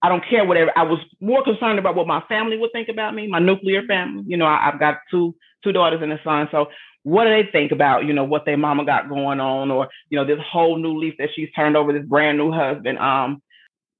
I 0.00 0.08
don't 0.08 0.24
care 0.28 0.44
whatever. 0.44 0.70
I 0.76 0.84
was 0.84 1.00
more 1.20 1.42
concerned 1.42 1.78
about 1.78 1.96
what 1.96 2.06
my 2.06 2.22
family 2.28 2.56
would 2.56 2.72
think 2.72 2.88
about 2.88 3.14
me, 3.14 3.26
my 3.26 3.40
nuclear 3.40 3.82
family. 3.82 4.22
You 4.26 4.36
know, 4.36 4.46
I, 4.46 4.70
have 4.70 4.78
got 4.78 4.98
two 5.10 5.34
two 5.64 5.72
daughters 5.72 6.00
and 6.02 6.12
a 6.12 6.20
son. 6.22 6.48
So 6.52 6.66
what 7.02 7.24
do 7.24 7.30
they 7.30 7.48
think 7.50 7.72
about, 7.72 8.04
you 8.04 8.12
know, 8.12 8.24
what 8.24 8.44
their 8.44 8.56
mama 8.56 8.84
got 8.84 9.08
going 9.08 9.40
on 9.40 9.70
or, 9.70 9.88
you 10.10 10.18
know, 10.18 10.24
this 10.24 10.44
whole 10.50 10.76
new 10.78 10.98
leaf 10.98 11.14
that 11.18 11.30
she's 11.34 11.50
turned 11.52 11.76
over, 11.76 11.92
this 11.92 12.06
brand 12.06 12.38
new 12.38 12.52
husband. 12.52 12.98
Um, 12.98 13.42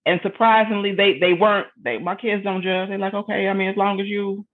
and 0.08 0.20
surprisingly, 0.22 0.94
they 0.94 1.18
they 1.18 1.34
weren't. 1.34 1.66
They 1.84 1.98
my 1.98 2.14
kids 2.14 2.42
don't 2.42 2.62
judge. 2.62 2.88
They're 2.88 2.98
like, 2.98 3.12
okay, 3.12 3.46
I 3.46 3.52
mean, 3.52 3.68
as 3.68 3.76
long 3.76 4.00
as 4.00 4.06
you, 4.06 4.46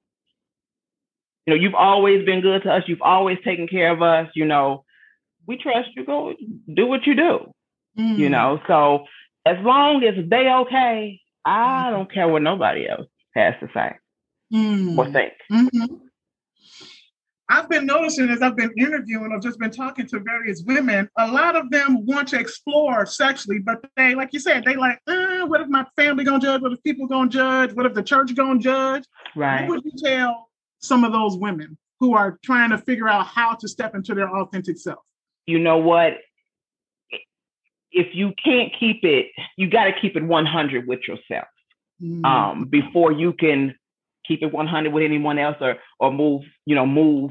you 1.46 1.54
know, 1.54 1.54
you've 1.54 1.76
always 1.76 2.24
been 2.24 2.40
good 2.40 2.64
to 2.64 2.72
us. 2.72 2.82
You've 2.88 3.02
always 3.02 3.38
taken 3.44 3.68
care 3.68 3.92
of 3.92 4.02
us. 4.02 4.28
You 4.34 4.46
know, 4.46 4.84
we 5.46 5.56
trust 5.56 5.90
you. 5.94 6.04
Go 6.04 6.34
do 6.74 6.86
what 6.88 7.06
you 7.06 7.14
do. 7.14 7.52
Mm. 7.96 8.18
You 8.18 8.30
know, 8.30 8.60
so 8.66 9.04
as 9.46 9.56
long 9.62 10.02
as 10.02 10.28
they 10.28 10.48
okay, 10.48 11.20
I 11.44 11.50
mm-hmm. 11.50 11.92
don't 11.92 12.12
care 12.12 12.26
what 12.26 12.42
nobody 12.42 12.88
else 12.88 13.06
has 13.36 13.54
to 13.60 13.68
say 13.72 13.92
mm. 14.52 14.98
or 14.98 15.12
think. 15.12 15.34
Mm-hmm. 15.52 15.94
I've 17.54 17.68
been 17.68 17.86
noticing 17.86 18.30
as 18.30 18.42
I've 18.42 18.56
been 18.56 18.72
interviewing, 18.76 19.30
I've 19.32 19.40
just 19.40 19.60
been 19.60 19.70
talking 19.70 20.08
to 20.08 20.18
various 20.18 20.64
women. 20.66 21.08
A 21.18 21.30
lot 21.30 21.54
of 21.54 21.70
them 21.70 22.04
want 22.04 22.26
to 22.28 22.40
explore 22.40 23.06
sexually, 23.06 23.60
but 23.60 23.84
they, 23.96 24.16
like 24.16 24.32
you 24.32 24.40
said, 24.40 24.64
they 24.64 24.74
like, 24.74 25.00
uh, 25.06 25.46
what 25.46 25.60
if 25.60 25.68
my 25.68 25.86
family 25.94 26.24
gonna 26.24 26.40
judge? 26.40 26.62
What 26.62 26.72
if 26.72 26.82
people 26.82 27.06
gonna 27.06 27.30
judge? 27.30 27.72
What 27.72 27.86
if 27.86 27.94
the 27.94 28.02
church 28.02 28.34
gonna 28.34 28.58
judge? 28.58 29.04
Right. 29.36 29.68
What 29.68 29.84
would 29.84 29.84
you 29.84 29.92
tell 29.96 30.48
some 30.80 31.04
of 31.04 31.12
those 31.12 31.36
women 31.36 31.78
who 32.00 32.16
are 32.16 32.40
trying 32.44 32.70
to 32.70 32.78
figure 32.78 33.08
out 33.08 33.26
how 33.26 33.54
to 33.54 33.68
step 33.68 33.94
into 33.94 34.14
their 34.16 34.36
authentic 34.36 34.76
self? 34.76 35.04
You 35.46 35.60
know 35.60 35.78
what? 35.78 36.14
If 37.92 38.16
you 38.16 38.32
can't 38.44 38.72
keep 38.80 39.04
it, 39.04 39.26
you 39.56 39.70
got 39.70 39.84
to 39.84 39.92
keep 40.00 40.16
it 40.16 40.24
100 40.24 40.88
with 40.88 41.06
yourself 41.06 41.46
mm. 42.02 42.24
um, 42.24 42.64
before 42.64 43.12
you 43.12 43.32
can 43.32 43.76
keep 44.26 44.42
it 44.42 44.52
100 44.52 44.92
with 44.92 45.04
anyone 45.04 45.38
else 45.38 45.56
or 45.60 45.76
or 46.00 46.12
move 46.12 46.42
you 46.66 46.74
know 46.74 46.86
move 46.86 47.30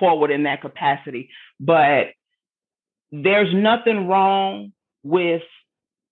forward 0.00 0.32
in 0.32 0.42
that 0.42 0.62
capacity. 0.62 1.30
But 1.60 2.08
there's 3.12 3.54
nothing 3.54 4.08
wrong 4.08 4.72
with 5.04 5.42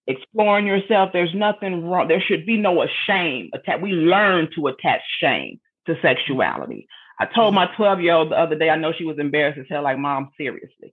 exploring 0.07 0.66
yourself. 0.66 1.11
There's 1.12 1.35
nothing 1.35 1.88
wrong 1.88 2.07
there 2.07 2.23
should 2.23 2.47
be 2.47 2.57
no 2.57 2.87
shame 3.07 3.50
we 3.83 3.90
learn 3.90 4.49
to 4.54 4.68
attach 4.68 5.00
shame 5.21 5.59
to 5.87 5.97
sexuality. 6.00 6.87
I 7.21 7.26
told 7.26 7.54
my 7.54 7.66
12 7.76 8.00
year 8.00 8.14
old 8.14 8.30
the 8.30 8.38
other 8.38 8.54
day 8.54 8.71
i 8.71 8.76
know 8.76 8.92
she 8.97 9.04
was 9.04 9.18
embarrassed 9.18 9.59
as 9.59 9.66
hell 9.68 9.83
like 9.83 9.99
mom 9.99 10.30
seriously. 10.37 10.92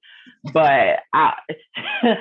But 0.52 1.00
i 1.14 1.34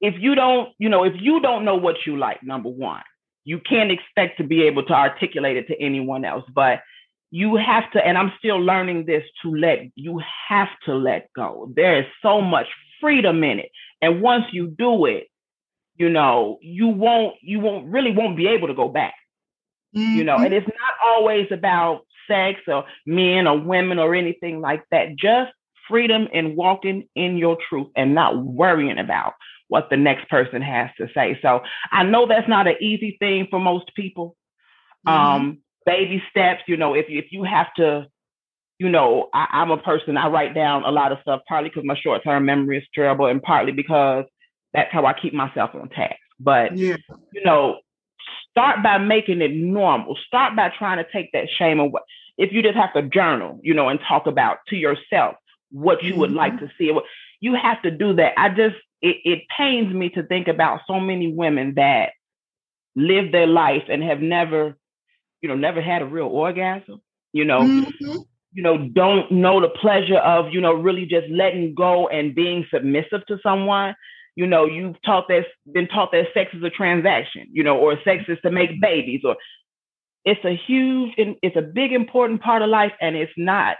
if 0.00 0.14
you 0.18 0.34
don't 0.34 0.70
you 0.78 0.88
know 0.88 1.04
if 1.04 1.12
you 1.20 1.40
don't 1.40 1.64
know 1.64 1.76
what 1.76 1.96
you 2.06 2.16
like 2.16 2.42
number 2.42 2.70
one 2.70 3.02
you 3.46 3.60
can't 3.60 3.92
expect 3.92 4.38
to 4.38 4.44
be 4.44 4.64
able 4.64 4.82
to 4.84 4.92
articulate 4.92 5.56
it 5.56 5.68
to 5.68 5.80
anyone 5.80 6.24
else. 6.24 6.44
But 6.52 6.80
you 7.30 7.56
have 7.56 7.90
to 7.92 8.04
and 8.04 8.16
i'm 8.16 8.32
still 8.38 8.58
learning 8.58 9.04
this 9.06 9.24
to 9.42 9.54
let 9.54 9.78
you 9.94 10.20
have 10.48 10.68
to 10.84 10.94
let 10.94 11.28
go 11.34 11.70
there 11.74 12.00
is 12.00 12.06
so 12.22 12.40
much 12.40 12.66
freedom 13.00 13.42
in 13.44 13.58
it 13.58 13.70
and 14.00 14.22
once 14.22 14.44
you 14.52 14.68
do 14.68 15.06
it 15.06 15.28
you 15.96 16.08
know 16.08 16.58
you 16.62 16.88
won't 16.88 17.34
you 17.42 17.60
won't 17.60 17.86
really 17.86 18.12
won't 18.12 18.36
be 18.36 18.46
able 18.46 18.68
to 18.68 18.74
go 18.74 18.88
back 18.88 19.14
mm-hmm. 19.96 20.16
you 20.16 20.24
know 20.24 20.36
and 20.36 20.46
mm-hmm. 20.46 20.54
it's 20.54 20.66
not 20.66 20.94
always 21.04 21.46
about 21.50 22.02
sex 22.28 22.60
or 22.68 22.84
men 23.06 23.46
or 23.46 23.58
women 23.58 23.98
or 23.98 24.14
anything 24.14 24.60
like 24.60 24.82
that 24.90 25.16
just 25.16 25.52
freedom 25.88 26.28
in 26.32 26.56
walking 26.56 27.08
in 27.14 27.36
your 27.36 27.56
truth 27.68 27.88
and 27.96 28.14
not 28.14 28.36
worrying 28.38 28.98
about 28.98 29.34
what 29.68 29.88
the 29.90 29.96
next 29.96 30.28
person 30.28 30.62
has 30.62 30.90
to 30.98 31.08
say. 31.14 31.38
So 31.42 31.60
I 31.90 32.04
know 32.04 32.26
that's 32.26 32.48
not 32.48 32.66
an 32.66 32.76
easy 32.80 33.16
thing 33.18 33.48
for 33.50 33.58
most 33.58 33.92
people. 33.94 34.36
Mm-hmm. 35.06 35.18
Um, 35.18 35.58
baby 35.86 36.22
steps, 36.30 36.62
you 36.66 36.76
know, 36.76 36.94
if 36.94 37.06
if 37.08 37.26
you 37.30 37.44
have 37.44 37.72
to, 37.76 38.06
you 38.78 38.90
know, 38.90 39.28
I, 39.32 39.46
I'm 39.52 39.70
a 39.70 39.78
person 39.78 40.16
I 40.16 40.28
write 40.28 40.54
down 40.54 40.84
a 40.84 40.90
lot 40.90 41.12
of 41.12 41.18
stuff, 41.22 41.40
partly 41.48 41.70
because 41.70 41.84
my 41.84 41.96
short 41.98 42.22
term 42.24 42.44
memory 42.44 42.78
is 42.78 42.84
terrible, 42.94 43.26
and 43.26 43.42
partly 43.42 43.72
because 43.72 44.24
that's 44.74 44.92
how 44.92 45.06
I 45.06 45.14
keep 45.14 45.32
myself 45.32 45.70
on 45.74 45.88
task. 45.88 46.16
But 46.38 46.76
yeah. 46.76 46.96
you 47.32 47.44
know, 47.44 47.78
start 48.50 48.82
by 48.82 48.98
making 48.98 49.40
it 49.40 49.52
normal. 49.52 50.16
Start 50.26 50.54
by 50.54 50.70
trying 50.76 51.02
to 51.02 51.10
take 51.10 51.32
that 51.32 51.48
shame 51.56 51.80
away. 51.80 52.02
If 52.36 52.52
you 52.52 52.62
just 52.62 52.76
have 52.76 52.92
to 52.92 53.02
journal, 53.02 53.60
you 53.62 53.72
know, 53.72 53.88
and 53.88 53.98
talk 54.06 54.26
about 54.26 54.58
to 54.68 54.76
yourself 54.76 55.36
what 55.70 56.02
you 56.02 56.10
mm-hmm. 56.10 56.20
would 56.20 56.32
like 56.32 56.54
mm-hmm. 56.54 56.66
to 56.66 56.72
see, 56.78 56.92
you 57.40 57.54
have 57.54 57.80
to 57.82 57.90
do 57.90 58.14
that. 58.16 58.34
I 58.36 58.50
just 58.50 58.76
it, 59.02 59.16
it 59.24 59.42
pains 59.56 59.92
me 59.94 60.08
to 60.10 60.22
think 60.22 60.48
about 60.48 60.80
so 60.86 61.00
many 61.00 61.32
women 61.32 61.74
that 61.76 62.10
live 62.94 63.30
their 63.30 63.46
life 63.46 63.84
and 63.88 64.02
have 64.02 64.20
never, 64.20 64.76
you 65.40 65.48
know, 65.48 65.54
never 65.54 65.80
had 65.80 66.02
a 66.02 66.06
real 66.06 66.26
orgasm, 66.26 67.00
you 67.32 67.44
know, 67.44 67.60
mm-hmm. 67.60 68.18
you 68.52 68.62
know, 68.62 68.88
don't 68.88 69.30
know 69.30 69.60
the 69.60 69.68
pleasure 69.68 70.18
of, 70.18 70.52
you 70.52 70.60
know, 70.60 70.72
really 70.72 71.06
just 71.06 71.28
letting 71.30 71.74
go 71.74 72.08
and 72.08 72.34
being 72.34 72.66
submissive 72.72 73.24
to 73.28 73.38
someone. 73.42 73.94
You 74.34 74.46
know, 74.46 74.66
you've 74.66 75.00
taught 75.02 75.28
that 75.28 75.44
been 75.72 75.88
taught 75.88 76.12
that 76.12 76.26
sex 76.34 76.50
is 76.52 76.62
a 76.62 76.70
transaction, 76.70 77.46
you 77.52 77.62
know, 77.62 77.78
or 77.78 77.96
sex 78.04 78.24
is 78.28 78.38
to 78.42 78.50
make 78.50 78.80
babies, 78.80 79.22
or 79.24 79.36
it's 80.24 80.44
a 80.44 80.60
huge 80.66 81.12
it's 81.16 81.56
a 81.56 81.62
big 81.62 81.92
important 81.92 82.42
part 82.42 82.62
of 82.62 82.68
life, 82.68 82.92
and 83.00 83.16
it's 83.16 83.32
not. 83.36 83.76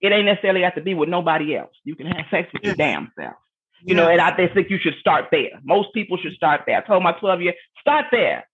It 0.00 0.12
ain't 0.12 0.26
necessarily 0.26 0.62
have 0.62 0.76
to 0.76 0.80
be 0.80 0.94
with 0.94 1.08
nobody 1.08 1.56
else. 1.56 1.72
You 1.84 1.96
can 1.96 2.06
have 2.06 2.26
sex 2.30 2.48
with 2.52 2.62
your 2.62 2.76
damn 2.76 3.12
self. 3.18 3.34
You 3.82 3.94
know, 3.94 4.08
and 4.08 4.20
I 4.20 4.34
think 4.34 4.70
you 4.70 4.78
should 4.78 4.94
start 5.00 5.26
there. 5.30 5.60
Most 5.64 5.92
people 5.94 6.18
should 6.18 6.34
start 6.34 6.62
there. 6.66 6.78
I 6.78 6.86
told 6.86 7.02
my 7.02 7.12
12 7.12 7.42
year, 7.42 7.54
start 7.80 8.06
there. 8.10 8.48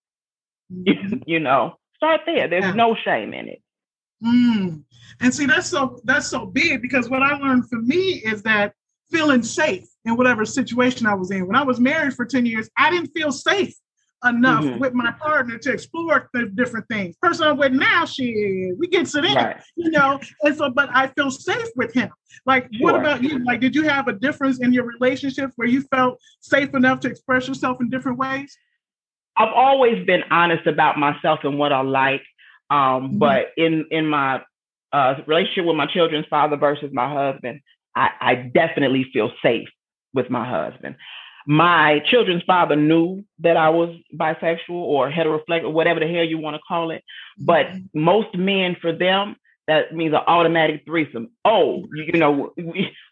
Mm-hmm. 0.71 1.17
you 1.25 1.39
know, 1.39 1.77
start 1.95 2.21
there. 2.25 2.47
There's 2.47 2.65
yeah. 2.65 2.73
no 2.73 2.95
shame 2.95 3.33
in 3.33 3.49
it. 3.49 3.61
Mm. 4.23 4.83
And 5.21 5.33
see, 5.33 5.45
that's 5.45 5.67
so 5.67 5.99
that's 6.03 6.27
so 6.27 6.45
big 6.45 6.81
because 6.81 7.09
what 7.09 7.21
I 7.21 7.37
learned 7.37 7.69
for 7.69 7.79
me 7.79 8.21
is 8.23 8.41
that 8.43 8.73
feeling 9.11 9.43
safe 9.43 9.87
in 10.05 10.15
whatever 10.17 10.45
situation 10.45 11.05
I 11.05 11.13
was 11.13 11.31
in. 11.31 11.47
When 11.47 11.55
I 11.55 11.63
was 11.63 11.79
married 11.79 12.13
for 12.13 12.25
10 12.25 12.45
years, 12.45 12.69
I 12.77 12.89
didn't 12.89 13.11
feel 13.11 13.31
safe 13.31 13.75
enough 14.23 14.63
mm-hmm. 14.63 14.79
with 14.79 14.93
my 14.93 15.11
partner 15.11 15.57
to 15.57 15.71
explore 15.71 16.29
the 16.33 16.47
different 16.47 16.87
things. 16.87 17.15
Person 17.21 17.47
I'm 17.47 17.57
with 17.57 17.73
now, 17.73 18.05
she 18.05 18.71
we 18.79 18.87
get 18.87 19.07
it 19.13 19.25
in, 19.25 19.35
right. 19.35 19.57
you 19.75 19.91
know. 19.91 20.19
And 20.41 20.55
so, 20.55 20.69
but 20.69 20.89
I 20.93 21.07
feel 21.07 21.29
safe 21.29 21.67
with 21.75 21.93
him. 21.93 22.09
Like, 22.45 22.69
sure. 22.73 22.83
what 22.83 22.95
about 22.95 23.23
you? 23.23 23.43
Like, 23.43 23.61
did 23.61 23.75
you 23.75 23.83
have 23.83 24.07
a 24.07 24.13
difference 24.13 24.59
in 24.59 24.73
your 24.73 24.85
relationships 24.85 25.53
where 25.55 25.67
you 25.67 25.81
felt 25.83 26.19
safe 26.39 26.73
enough 26.73 26.99
to 27.01 27.07
express 27.07 27.47
yourself 27.47 27.77
in 27.81 27.89
different 27.89 28.17
ways? 28.17 28.57
I've 29.37 29.53
always 29.53 30.05
been 30.05 30.23
honest 30.31 30.67
about 30.67 30.97
myself 30.97 31.39
and 31.43 31.57
what 31.57 31.71
I 31.71 31.81
like. 31.81 32.23
Um, 32.69 32.77
mm-hmm. 32.77 33.17
but 33.19 33.47
in 33.57 33.85
in 33.91 34.07
my 34.07 34.41
uh, 34.91 35.15
relationship 35.27 35.65
with 35.65 35.75
my 35.75 35.87
children's 35.87 36.25
father 36.27 36.57
versus 36.57 36.89
my 36.93 37.11
husband, 37.11 37.61
I, 37.95 38.09
I 38.19 38.35
definitely 38.35 39.05
feel 39.13 39.31
safe 39.43 39.69
with 40.13 40.29
my 40.29 40.47
husband 40.47 40.95
my 41.47 42.01
children's 42.09 42.43
father 42.43 42.75
knew 42.75 43.23
that 43.39 43.57
I 43.57 43.69
was 43.69 43.95
bisexual 44.15 44.69
or 44.69 45.11
heteroflexible, 45.11 45.71
whatever 45.71 45.99
the 45.99 46.07
hell 46.07 46.23
you 46.23 46.37
want 46.37 46.55
to 46.55 46.61
call 46.67 46.91
it. 46.91 47.03
But 47.37 47.67
mm-hmm. 47.67 48.03
most 48.03 48.35
men, 48.35 48.75
for 48.81 48.91
them, 48.91 49.35
that 49.67 49.93
means 49.93 50.13
an 50.13 50.21
automatic 50.27 50.83
threesome. 50.85 51.29
Oh, 51.43 51.85
you 51.93 52.19
know, 52.19 52.53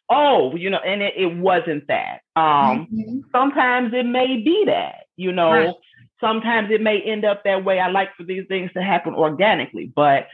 oh, 0.09 0.55
you 0.55 0.69
know, 0.69 0.79
and 0.79 1.01
it, 1.01 1.13
it 1.15 1.37
wasn't 1.37 1.87
that. 1.87 2.21
Um, 2.35 2.87
mm-hmm. 2.91 3.19
Sometimes 3.31 3.93
it 3.93 4.05
may 4.05 4.41
be 4.43 4.63
that, 4.67 5.05
you 5.15 5.31
know. 5.31 5.51
Right. 5.51 5.75
Sometimes 6.19 6.71
it 6.71 6.81
may 6.81 7.01
end 7.01 7.25
up 7.25 7.43
that 7.43 7.65
way. 7.65 7.79
I 7.79 7.89
like 7.89 8.15
for 8.15 8.23
these 8.23 8.45
things 8.47 8.71
to 8.73 8.81
happen 8.81 9.13
organically, 9.13 9.91
but 9.93 10.27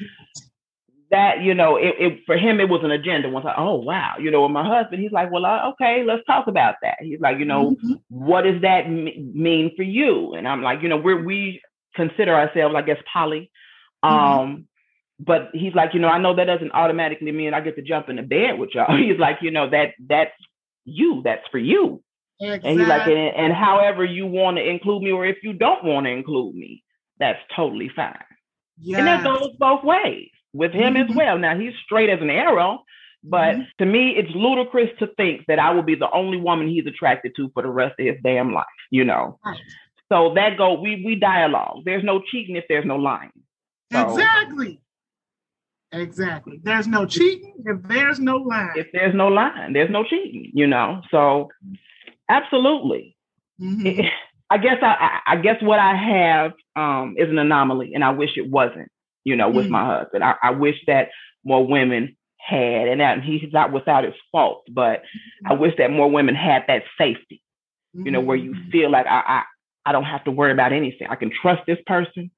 that 1.12 1.42
you 1.42 1.54
know 1.54 1.76
it, 1.76 1.96
it, 2.00 2.20
for 2.26 2.38
him 2.38 2.60
it 2.60 2.70
was 2.70 2.82
an 2.84 2.92
agenda 2.92 3.30
once 3.30 3.44
like 3.44 3.56
oh 3.58 3.76
wow 3.76 4.16
you 4.20 4.30
know 4.30 4.44
with 4.44 4.52
my 4.52 4.66
husband 4.66 5.02
he's 5.02 5.12
like 5.12 5.32
well 5.32 5.46
uh, 5.46 5.70
okay 5.70 6.04
let's 6.06 6.24
talk 6.26 6.48
about 6.48 6.76
that 6.82 6.98
he's 7.02 7.20
like 7.20 7.40
you 7.40 7.46
know 7.46 7.72
mm-hmm. 7.72 7.94
what 8.10 8.44
does 8.44 8.62
that 8.62 8.86
m- 8.86 9.32
mean 9.34 9.72
for 9.76 9.84
you 9.84 10.34
and 10.34 10.48
i'm 10.48 10.62
like 10.62 10.82
you 10.82 10.90
know 10.90 10.98
we're 10.98 11.24
we 11.24 11.62
consider 11.96 12.34
ourselves 12.34 12.76
i 12.76 12.82
guess 12.82 13.02
poly 13.12 13.52
mm-hmm. 14.04 14.16
um 14.16 14.68
but 15.20 15.50
he's 15.54 15.74
like 15.74 15.94
you 15.94 16.00
know 16.00 16.10
i 16.10 16.20
know 16.20 16.36
that 16.36 16.46
doesn't 16.46 16.72
automatically 16.74 17.32
mean 17.32 17.54
i 17.54 17.60
get 17.60 17.76
to 17.76 17.82
jump 17.82 18.10
in 18.10 18.18
the 18.18 18.22
bed 18.22 18.60
with 18.60 18.70
y'all 18.74 18.96
he's 18.98 19.18
like 19.18 19.40
you 19.42 19.52
know 19.52 19.70
that 19.70 19.94
that's 20.08 20.32
you 20.86 21.22
that's 21.24 21.48
for 21.52 21.58
you 21.58 22.02
exactly. 22.40 22.70
and 22.70 22.80
he's 22.80 22.88
like 22.88 23.08
and, 23.08 23.36
and 23.36 23.54
however 23.54 24.04
you 24.04 24.26
want 24.26 24.58
to 24.58 24.68
include 24.68 25.04
me 25.04 25.12
or 25.12 25.26
if 25.26 25.38
you 25.44 25.54
don't 25.54 25.84
want 25.84 26.06
to 26.06 26.12
include 26.12 26.56
me 26.56 26.84
that's 27.20 27.40
totally 27.56 27.90
fine 27.96 28.18
yes. 28.80 29.00
and 29.00 29.08
that 29.08 29.24
goes 29.24 29.56
both 29.58 29.84
ways 29.84 30.30
with 30.54 30.72
him 30.72 30.94
mm-hmm. 30.96 31.10
as 31.10 31.16
well. 31.16 31.38
Now 31.38 31.58
he's 31.58 31.74
straight 31.84 32.10
as 32.10 32.22
an 32.22 32.30
arrow, 32.30 32.84
but 33.24 33.56
mm-hmm. 33.56 33.62
to 33.80 33.86
me, 33.86 34.16
it's 34.18 34.30
ludicrous 34.34 34.90
to 35.00 35.08
think 35.18 35.46
that 35.48 35.60
I 35.60 35.72
will 35.72 35.84
be 35.84 35.96
the 35.96 36.12
only 36.12 36.38
woman 36.38 36.68
he's 36.68 36.86
attracted 36.86 37.34
to 37.36 37.50
for 37.54 37.64
the 37.64 37.70
rest 37.70 38.00
of 38.00 38.06
his 38.06 38.18
damn 38.24 38.54
life. 38.54 38.66
You 38.92 39.06
know, 39.06 39.40
right. 39.46 39.60
so 40.12 40.34
that 40.36 40.58
go 40.58 40.80
we 40.80 41.04
we 41.06 41.16
dialogue. 41.16 41.84
There's 41.86 42.04
no 42.04 42.22
cheating 42.22 42.56
if 42.56 42.66
there's 42.70 42.86
no 42.86 42.98
lying. 42.98 43.32
So, 43.92 44.10
exactly. 44.10 44.82
Exactly. 45.92 46.60
There's 46.62 46.88
no 46.88 47.08
cheating 47.08 47.56
if 47.66 47.82
there's 47.88 48.20
no 48.20 48.38
lying. 48.38 48.74
If 48.76 48.88
there's 48.94 49.16
no 49.16 49.28
lying, 49.28 49.74
there's 49.74 49.90
no 49.90 50.04
cheating. 50.04 50.52
You 50.54 50.68
know, 50.68 51.02
so 51.10 51.50
absolutely. 52.30 53.16
Mm-hmm. 53.62 54.02
I 54.52 54.58
guess 54.58 54.78
I, 54.82 55.20
I 55.28 55.36
guess 55.36 55.62
what 55.62 55.80
I 55.80 55.96
have 55.96 56.54
um, 56.76 57.16
is 57.20 57.30
an 57.30 57.38
anomaly, 57.38 57.92
and 57.94 58.04
I 58.04 58.10
wish 58.10 58.32
it 58.36 58.50
wasn't 58.50 58.90
you 59.24 59.36
know, 59.36 59.50
with 59.50 59.68
mm 59.68 59.72
my 59.72 59.86
husband. 59.86 60.24
I, 60.24 60.36
I, 60.42 60.52
wish 60.52 60.76
that 60.88 61.10
more 61.44 61.66
women 61.66 62.16
had, 62.38 62.88
and 62.88 63.00
that 63.02 63.22
he's 63.24 63.44
not 63.52 63.72
without 63.72 64.04
his 64.04 64.16
fault, 64.32 64.64
but 64.72 65.02
mm-hmm. 65.02 65.52
I 65.52 65.54
wish 65.54 65.74
that 65.78 65.92
more 65.92 66.10
women 66.10 66.36
had 66.36 66.64
that 66.68 66.84
safety, 66.98 67.42
mm-hmm. 67.96 68.06
you 68.06 68.12
know, 68.12 68.22
where 68.22 68.38
you 68.38 68.52
mm-hmm. 68.52 68.72
feel 68.72 68.92
like 68.92 69.06
I, 69.06 69.22
I 69.26 69.44
I 69.86 69.92
don't 69.92 70.06
have 70.06 70.24
to 70.24 70.32
worry 70.32 70.52
about 70.52 70.74
anything. 70.74 71.08
I 71.10 71.16
can 71.16 71.32
trust 71.32 71.62
this 71.68 71.78
person 71.86 72.32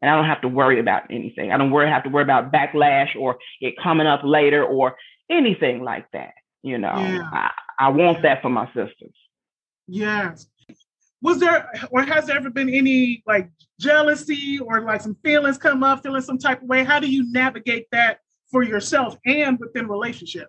and 0.00 0.10
I 0.10 0.16
don't 0.16 0.26
have 0.26 0.40
to 0.42 0.48
worry 0.48 0.80
about 0.80 1.02
anything. 1.10 1.52
I 1.52 1.58
don't 1.58 1.70
worry 1.70 1.88
have 1.90 2.04
to 2.04 2.10
worry 2.10 2.22
about 2.22 2.52
backlash 2.52 3.14
or 3.16 3.38
it 3.60 3.74
coming 3.82 4.06
up 4.06 4.20
later 4.24 4.64
or 4.64 4.96
anything 5.30 5.82
like 5.82 6.06
that. 6.12 6.32
You 6.62 6.78
know, 6.78 6.94
yeah. 6.96 7.28
I, 7.32 7.50
I 7.78 7.88
want 7.90 8.22
that 8.22 8.42
for 8.42 8.48
my 8.48 8.66
sisters. 8.68 9.14
Yes. 9.88 10.46
Was 11.20 11.40
there 11.40 11.72
or 11.90 12.02
has 12.02 12.26
there 12.26 12.36
ever 12.36 12.50
been 12.50 12.68
any 12.68 13.24
like 13.26 13.50
jealousy 13.80 14.60
or 14.60 14.82
like 14.82 15.00
some 15.00 15.16
feelings 15.24 15.58
come 15.58 15.82
up, 15.82 16.02
feeling 16.02 16.22
some 16.22 16.38
type 16.38 16.62
of 16.62 16.68
way? 16.68 16.84
How 16.84 17.00
do 17.00 17.10
you 17.10 17.30
navigate 17.32 17.86
that 17.90 18.20
for 18.52 18.62
yourself 18.62 19.16
and 19.26 19.58
within 19.58 19.88
relationship? 19.88 20.48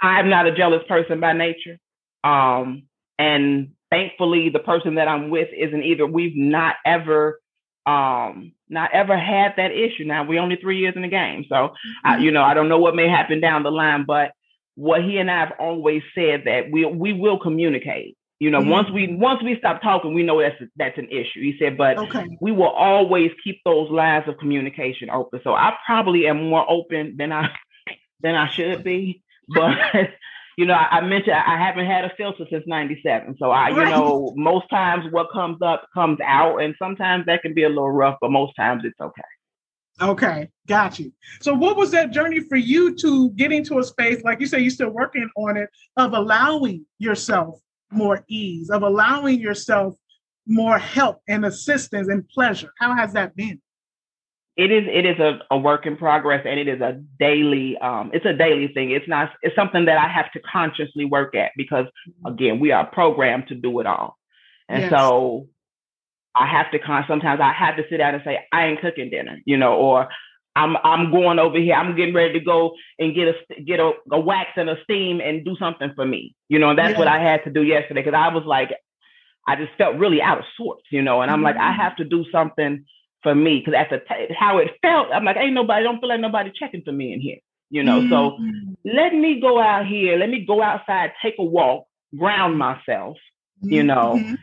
I'm 0.00 0.28
not 0.28 0.46
a 0.46 0.54
jealous 0.54 0.82
person 0.86 1.20
by 1.20 1.32
nature. 1.32 1.78
Um, 2.24 2.82
and 3.18 3.72
thankfully 3.90 4.50
the 4.50 4.58
person 4.58 4.96
that 4.96 5.08
I'm 5.08 5.30
with 5.30 5.48
isn't 5.56 5.82
either. 5.82 6.06
We've 6.06 6.36
not 6.36 6.76
ever 6.84 7.40
um 7.86 8.52
not 8.68 8.90
ever 8.92 9.16
had 9.16 9.54
that 9.56 9.72
issue. 9.72 10.04
Now 10.04 10.24
we're 10.24 10.40
only 10.40 10.56
three 10.56 10.78
years 10.78 10.94
in 10.94 11.02
the 11.02 11.08
game, 11.08 11.44
so 11.48 11.54
mm-hmm. 11.54 12.08
I, 12.08 12.18
you 12.18 12.32
know 12.32 12.42
I 12.42 12.54
don't 12.54 12.68
know 12.68 12.78
what 12.78 12.96
may 12.96 13.08
happen 13.08 13.40
down 13.40 13.62
the 13.62 13.70
line, 13.70 14.04
but 14.06 14.32
what 14.74 15.02
he 15.02 15.18
and 15.18 15.30
I 15.30 15.40
have 15.40 15.52
always 15.58 16.02
said 16.14 16.42
that 16.46 16.70
we 16.70 16.84
we 16.84 17.12
will 17.12 17.38
communicate. 17.38 18.16
You 18.42 18.50
know, 18.50 18.58
mm-hmm. 18.58 18.70
once 18.70 18.90
we 18.90 19.14
once 19.14 19.40
we 19.40 19.56
stop 19.56 19.82
talking, 19.82 20.14
we 20.14 20.24
know 20.24 20.42
that's 20.42 20.60
that's 20.74 20.98
an 20.98 21.08
issue. 21.10 21.40
He 21.40 21.54
said, 21.60 21.78
but 21.78 21.96
okay. 21.96 22.26
we 22.40 22.50
will 22.50 22.70
always 22.70 23.30
keep 23.44 23.60
those 23.64 23.88
lines 23.88 24.24
of 24.26 24.36
communication 24.38 25.10
open. 25.10 25.40
So 25.44 25.54
I 25.54 25.74
probably 25.86 26.26
am 26.26 26.48
more 26.50 26.68
open 26.68 27.14
than 27.16 27.30
I 27.30 27.50
than 28.20 28.34
I 28.34 28.48
should 28.48 28.82
be, 28.82 29.22
but 29.48 29.76
you 30.58 30.66
know, 30.66 30.74
I, 30.74 30.98
I, 30.98 31.00
mentioned 31.02 31.36
I 31.36 31.56
haven't 31.56 31.86
had 31.86 32.04
a 32.04 32.10
filter 32.16 32.44
since 32.50 32.64
'97, 32.66 33.36
so 33.38 33.52
I, 33.52 33.68
you 33.68 33.84
know, 33.84 34.32
most 34.34 34.68
times 34.70 35.04
what 35.12 35.28
comes 35.32 35.62
up 35.62 35.86
comes 35.94 36.18
out, 36.20 36.60
and 36.60 36.74
sometimes 36.80 37.26
that 37.26 37.42
can 37.42 37.54
be 37.54 37.62
a 37.62 37.68
little 37.68 37.92
rough, 37.92 38.16
but 38.20 38.32
most 38.32 38.54
times 38.56 38.82
it's 38.84 39.00
okay. 39.00 39.22
Okay, 40.00 40.48
got 40.66 40.98
you. 40.98 41.12
So, 41.40 41.54
what 41.54 41.76
was 41.76 41.92
that 41.92 42.10
journey 42.10 42.40
for 42.40 42.56
you 42.56 42.96
to 42.96 43.30
get 43.30 43.52
into 43.52 43.78
a 43.78 43.84
space, 43.84 44.24
like 44.24 44.40
you 44.40 44.46
say, 44.46 44.58
you're 44.58 44.70
still 44.70 44.90
working 44.90 45.30
on 45.36 45.56
it, 45.56 45.70
of 45.96 46.12
allowing 46.12 46.86
yourself 46.98 47.60
more 47.92 48.24
ease, 48.28 48.70
of 48.70 48.82
allowing 48.82 49.40
yourself 49.40 49.94
more 50.46 50.78
help 50.78 51.20
and 51.28 51.44
assistance 51.44 52.08
and 52.08 52.28
pleasure? 52.28 52.72
How 52.78 52.94
has 52.96 53.12
that 53.12 53.36
been? 53.36 53.60
it 54.56 54.70
is 54.70 54.84
it 54.86 55.06
is 55.06 55.18
a, 55.18 55.40
a 55.50 55.58
work 55.58 55.86
in 55.86 55.96
progress 55.96 56.44
and 56.46 56.60
it 56.60 56.68
is 56.68 56.80
a 56.80 57.00
daily 57.18 57.78
um 57.78 58.10
it's 58.12 58.26
a 58.26 58.34
daily 58.34 58.68
thing 58.68 58.90
it's 58.90 59.08
not 59.08 59.30
it's 59.42 59.56
something 59.56 59.86
that 59.86 59.96
i 59.96 60.08
have 60.08 60.30
to 60.32 60.40
consciously 60.40 61.04
work 61.04 61.34
at 61.34 61.52
because 61.56 61.86
mm-hmm. 61.86 62.32
again 62.32 62.60
we 62.60 62.70
are 62.70 62.86
programmed 62.86 63.46
to 63.48 63.54
do 63.54 63.80
it 63.80 63.86
all 63.86 64.16
and 64.68 64.82
yes. 64.82 64.90
so 64.90 65.46
i 66.34 66.46
have 66.46 66.70
to 66.70 66.78
con 66.78 67.04
sometimes 67.08 67.40
i 67.40 67.52
have 67.52 67.76
to 67.76 67.84
sit 67.88 67.96
down 67.96 68.14
and 68.14 68.22
say 68.24 68.38
i 68.52 68.66
ain't 68.66 68.80
cooking 68.80 69.08
dinner 69.08 69.38
you 69.46 69.56
know 69.56 69.74
or 69.74 70.08
i'm 70.56 70.76
i'm 70.84 71.10
going 71.10 71.38
over 71.38 71.58
here 71.58 71.74
i'm 71.74 71.96
getting 71.96 72.14
ready 72.14 72.38
to 72.38 72.44
go 72.44 72.72
and 72.98 73.14
get 73.14 73.28
a 73.28 73.62
get 73.62 73.80
a, 73.80 73.92
a 74.10 74.20
wax 74.20 74.50
and 74.56 74.68
a 74.68 74.76
steam 74.84 75.20
and 75.20 75.44
do 75.44 75.56
something 75.58 75.92
for 75.94 76.04
me 76.04 76.34
you 76.48 76.58
know 76.58 76.70
and 76.70 76.78
that's 76.78 76.90
yes. 76.90 76.98
what 76.98 77.08
i 77.08 77.18
had 77.18 77.42
to 77.44 77.50
do 77.50 77.62
yesterday 77.62 78.02
because 78.02 78.16
i 78.16 78.28
was 78.28 78.44
like 78.44 78.70
i 79.48 79.56
just 79.56 79.72
felt 79.78 79.96
really 79.96 80.20
out 80.20 80.38
of 80.38 80.44
sorts 80.56 80.84
you 80.90 81.02
know 81.02 81.22
and 81.22 81.30
i'm 81.30 81.38
mm-hmm. 81.38 81.44
like 81.44 81.56
i 81.56 81.70
mm-hmm. 81.70 81.80
have 81.80 81.96
to 81.96 82.04
do 82.04 82.24
something 82.30 82.84
for 83.22 83.34
me 83.34 83.58
because 83.58 83.74
at 83.74 83.88
the 83.90 83.98
t- 83.98 84.34
how 84.36 84.58
it 84.58 84.70
felt, 84.82 85.08
I'm 85.12 85.24
like, 85.24 85.36
ain't 85.36 85.54
nobody, 85.54 85.84
don't 85.84 86.00
feel 86.00 86.08
like 86.08 86.20
nobody 86.20 86.50
checking 86.54 86.82
for 86.82 86.92
me 86.92 87.12
in 87.12 87.20
here, 87.20 87.38
you 87.70 87.82
know. 87.82 88.00
Mm-hmm. 88.00 88.10
So 88.10 88.92
let 88.92 89.14
me 89.14 89.40
go 89.40 89.60
out 89.60 89.86
here, 89.86 90.18
let 90.18 90.28
me 90.28 90.44
go 90.44 90.62
outside, 90.62 91.12
take 91.22 91.34
a 91.38 91.44
walk, 91.44 91.86
ground 92.18 92.58
myself, 92.58 93.16
mm-hmm. 93.62 93.72
you 93.72 93.82
know, 93.82 94.16
mm-hmm. 94.18 94.34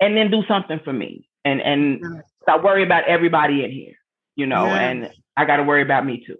and 0.00 0.16
then 0.16 0.30
do 0.30 0.42
something 0.46 0.80
for 0.84 0.92
me. 0.92 1.28
And 1.44 1.60
and. 1.60 2.22
I 2.48 2.56
worry 2.56 2.82
about 2.82 3.04
everybody 3.04 3.64
in 3.64 3.70
here, 3.70 3.92
you 4.34 4.46
know, 4.46 4.64
yes. 4.64 4.80
and 4.80 5.10
I 5.40 5.46
got 5.46 5.56
to 5.56 5.62
worry 5.62 5.80
about 5.80 6.04
me 6.04 6.22
too. 6.22 6.36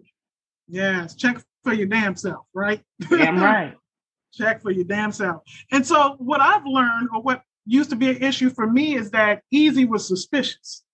Yes, 0.69 1.15
check 1.15 1.43
for 1.65 1.73
your 1.73 1.87
damn 1.87 2.15
self, 2.17 2.45
right? 2.53 2.83
Damn 3.09 3.43
right. 3.43 3.75
check 4.35 4.61
for 4.61 4.71
your 4.71 4.85
damn 4.85 5.11
self. 5.11 5.43
And 5.73 5.87
so 5.87 6.17
what 6.19 6.43
I've 6.43 6.67
learned, 6.67 7.09
or 7.15 7.23
what 7.23 7.41
used 7.65 7.89
to 7.91 7.97
be 7.97 8.11
an 8.11 8.23
issue 8.23 8.51
for 8.51 8.67
me, 8.67 8.97
is 8.97 9.11
that 9.13 9.41
easy 9.51 9.87
was 9.87 10.07
suspicious. 10.07 10.85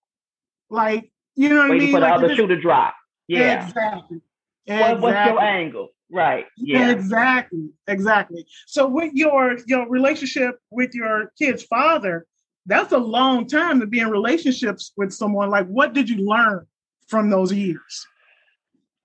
Like, 0.69 1.11
you 1.35 1.49
know 1.49 1.57
what 1.57 1.71
Waiting 1.71 1.81
I 1.81 1.85
mean? 1.85 1.95
for 1.95 1.99
the 1.99 2.05
like, 2.05 2.23
other 2.23 2.35
shoe 2.35 2.47
to 2.47 2.61
drop. 2.61 2.95
Yeah. 3.27 3.67
Exactly. 3.67 4.21
What, 4.67 5.01
what's 5.01 5.25
your 5.25 5.41
angle? 5.41 5.89
Right. 6.09 6.45
Yeah. 6.55 6.91
Exactly. 6.91 7.71
Exactly. 7.87 8.45
So 8.67 8.87
with 8.87 9.13
your 9.13 9.57
your 9.67 9.89
relationship 9.89 10.59
with 10.71 10.93
your 10.93 11.33
kid's 11.37 11.63
father, 11.63 12.25
that's 12.65 12.93
a 12.93 12.97
long 12.97 13.47
time 13.47 13.81
to 13.81 13.85
be 13.85 13.99
in 13.99 14.09
relationships 14.09 14.93
with 14.95 15.11
someone. 15.11 15.49
Like, 15.49 15.67
what 15.67 15.93
did 15.93 16.09
you 16.09 16.25
learn 16.25 16.65
from 17.07 17.29
those 17.29 17.51
years? 17.51 18.05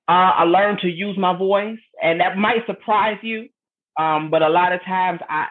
Uh, 0.08 0.32
I 0.36 0.42
learned 0.44 0.80
to 0.80 0.88
use 0.88 1.16
my 1.16 1.36
voice, 1.36 1.78
and 2.02 2.20
that 2.20 2.36
might 2.36 2.66
surprise 2.66 3.18
you. 3.22 3.48
Um, 3.98 4.30
but 4.30 4.42
a 4.42 4.48
lot 4.48 4.72
of 4.72 4.82
times, 4.84 5.20
I, 5.28 5.46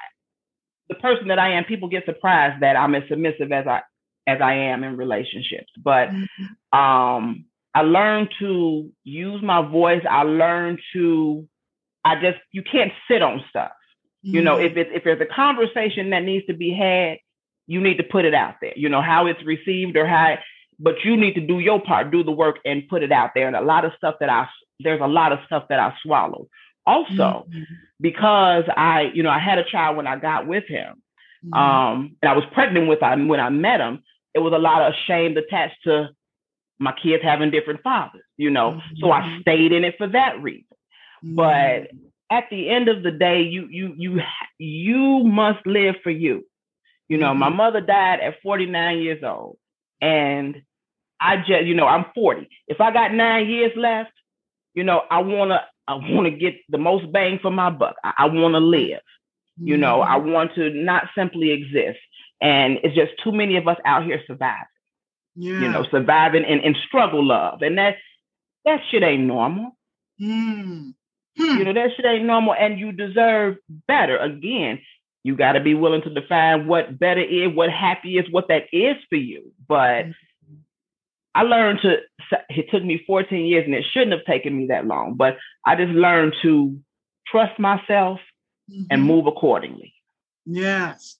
the 0.89 0.95
person 0.95 1.29
that 1.29 1.39
I 1.39 1.53
am, 1.53 1.63
people 1.63 1.89
get 1.89 2.05
surprised 2.05 2.61
that 2.61 2.75
I'm 2.75 2.95
as 2.95 3.03
submissive 3.09 3.51
as 3.51 3.67
I 3.67 3.81
as 4.27 4.39
I 4.41 4.53
am 4.53 4.83
in 4.83 4.97
relationships. 4.97 5.71
But 5.83 6.09
mm-hmm. 6.09 6.79
um, 6.79 7.45
I 7.73 7.81
learned 7.81 8.29
to 8.39 8.91
use 9.03 9.41
my 9.41 9.67
voice. 9.67 10.03
I 10.09 10.23
learned 10.23 10.79
to, 10.93 11.47
I 12.05 12.15
just, 12.15 12.37
you 12.51 12.63
can't 12.63 12.91
sit 13.09 13.21
on 13.21 13.43
stuff. 13.49 13.71
Mm-hmm. 14.25 14.35
You 14.35 14.41
know, 14.41 14.57
if 14.57 14.71
mm-hmm. 14.71 14.79
it's 14.79 14.89
if 14.93 15.03
there's 15.03 15.21
a 15.21 15.33
conversation 15.33 16.11
that 16.11 16.23
needs 16.23 16.45
to 16.47 16.53
be 16.53 16.73
had, 16.73 17.17
you 17.67 17.81
need 17.81 17.97
to 17.97 18.03
put 18.03 18.25
it 18.25 18.33
out 18.33 18.55
there. 18.61 18.73
You 18.75 18.89
know 18.89 19.01
how 19.01 19.27
it's 19.27 19.43
received 19.43 19.95
or 19.97 20.05
how, 20.05 20.37
but 20.81 20.95
you 21.03 21.15
need 21.15 21.35
to 21.35 21.41
do 21.41 21.59
your 21.59 21.81
part, 21.81 22.11
do 22.11 22.23
the 22.23 22.31
work, 22.31 22.57
and 22.65 22.87
put 22.89 23.03
it 23.03 23.11
out 23.11 23.31
there. 23.35 23.47
And 23.47 23.55
a 23.55 23.61
lot 23.61 23.85
of 23.85 23.91
stuff 23.97 24.15
that 24.19 24.29
I 24.29 24.47
there's 24.79 25.01
a 25.01 25.07
lot 25.07 25.31
of 25.31 25.39
stuff 25.45 25.65
that 25.69 25.79
I 25.79 25.93
swallowed. 26.01 26.47
Also, 26.87 27.45
mm-hmm. 27.47 27.61
because 27.99 28.63
I, 28.75 29.11
you 29.13 29.21
know, 29.21 29.29
I 29.29 29.37
had 29.37 29.59
a 29.59 29.63
child 29.63 29.95
when 29.97 30.07
I 30.07 30.15
got 30.15 30.47
with 30.47 30.63
him, 30.67 31.01
mm-hmm. 31.45 31.53
um, 31.53 32.17
and 32.21 32.29
I 32.31 32.33
was 32.35 32.43
pregnant 32.53 32.87
with 32.87 33.01
him 33.01 33.27
when 33.27 33.39
I 33.39 33.49
met 33.49 33.79
him 33.79 34.01
it 34.33 34.39
was 34.39 34.53
a 34.53 34.57
lot 34.57 34.81
of 34.81 34.93
shame 35.07 35.35
attached 35.37 35.83
to 35.83 36.09
my 36.79 36.93
kids 37.01 37.23
having 37.23 37.51
different 37.51 37.81
fathers, 37.83 38.23
you 38.37 38.49
know. 38.49 38.71
Mm-hmm. 38.71 38.95
So 38.99 39.11
I 39.11 39.21
mm-hmm. 39.21 39.41
stayed 39.41 39.71
in 39.71 39.83
it 39.83 39.95
for 39.97 40.07
that 40.07 40.41
reason. 40.41 40.65
Mm-hmm. 41.23 41.35
But 41.35 41.91
at 42.31 42.45
the 42.49 42.69
end 42.69 42.87
of 42.87 43.03
the 43.03 43.11
day, 43.11 43.41
you 43.41 43.67
you 43.69 43.93
you 43.97 44.21
you 44.57 45.23
must 45.23 45.65
live 45.65 45.95
for 46.03 46.09
you. 46.09 46.45
You 47.07 47.17
know, 47.17 47.31
mm-hmm. 47.31 47.39
my 47.39 47.49
mother 47.49 47.81
died 47.81 48.21
at 48.21 48.41
49 48.41 48.99
years 48.99 49.23
old, 49.23 49.57
and 49.99 50.61
I 51.21 51.37
just, 51.37 51.65
you 51.65 51.75
know, 51.75 51.85
I'm 51.85 52.05
40. 52.15 52.49
If 52.67 52.81
I 52.81 52.91
got 52.91 53.13
nine 53.13 53.47
years 53.47 53.71
left, 53.77 54.11
you 54.73 54.83
know, 54.83 55.01
I 55.09 55.21
wanna 55.21 55.61
I 55.87 55.95
wanna 55.95 56.31
get 56.31 56.55
the 56.69 56.77
most 56.77 57.11
bang 57.11 57.39
for 57.41 57.51
my 57.51 57.69
buck. 57.69 57.95
I, 58.03 58.13
I 58.17 58.25
wanna 58.25 58.59
live. 58.59 59.01
You 59.57 59.77
know, 59.77 60.01
I 60.01 60.17
mm-hmm. 60.17 60.31
want 60.31 60.55
to 60.55 60.71
not 60.71 61.03
simply 61.15 61.51
exist. 61.51 61.99
And 62.41 62.79
it's 62.83 62.95
just 62.95 63.11
too 63.23 63.31
many 63.31 63.57
of 63.57 63.67
us 63.67 63.77
out 63.85 64.03
here 64.03 64.19
surviving. 64.25 64.65
Yeah. 65.35 65.59
You 65.59 65.67
know, 65.69 65.85
surviving 65.91 66.43
and, 66.43 66.61
and 66.61 66.75
struggle 66.87 67.23
love. 67.25 67.61
And 67.61 67.77
that 67.77 67.95
that 68.65 68.79
shit 68.89 69.03
ain't 69.03 69.23
normal. 69.23 69.77
Mm. 70.19 70.93
Hmm. 71.37 71.57
You 71.57 71.63
know, 71.63 71.73
that 71.73 71.91
shit 71.95 72.05
ain't 72.05 72.25
normal. 72.25 72.53
And 72.53 72.79
you 72.79 72.91
deserve 72.91 73.57
better. 73.87 74.17
Again, 74.17 74.81
you 75.23 75.35
got 75.35 75.53
to 75.53 75.59
be 75.59 75.75
willing 75.75 76.01
to 76.01 76.09
define 76.09 76.67
what 76.67 76.97
better 76.97 77.21
is, 77.21 77.53
what 77.53 77.69
happy 77.69 78.17
is, 78.17 78.25
what 78.31 78.47
that 78.47 78.63
is 78.73 78.95
for 79.09 79.15
you. 79.15 79.51
But 79.67 80.05
mm-hmm. 80.05 80.11
I 81.33 81.43
learned 81.43 81.79
to, 81.83 81.97
it 82.49 82.69
took 82.71 82.83
me 82.83 83.03
14 83.07 83.45
years 83.45 83.65
and 83.65 83.73
it 83.73 83.85
shouldn't 83.91 84.11
have 84.11 84.25
taken 84.25 84.57
me 84.57 84.67
that 84.67 84.85
long, 84.85 85.15
but 85.15 85.37
I 85.65 85.75
just 85.75 85.91
learned 85.91 86.33
to 86.41 86.77
trust 87.27 87.57
myself 87.59 88.19
mm-hmm. 88.69 88.83
and 88.89 89.03
move 89.03 89.27
accordingly. 89.27 89.93
Yes. 90.45 91.17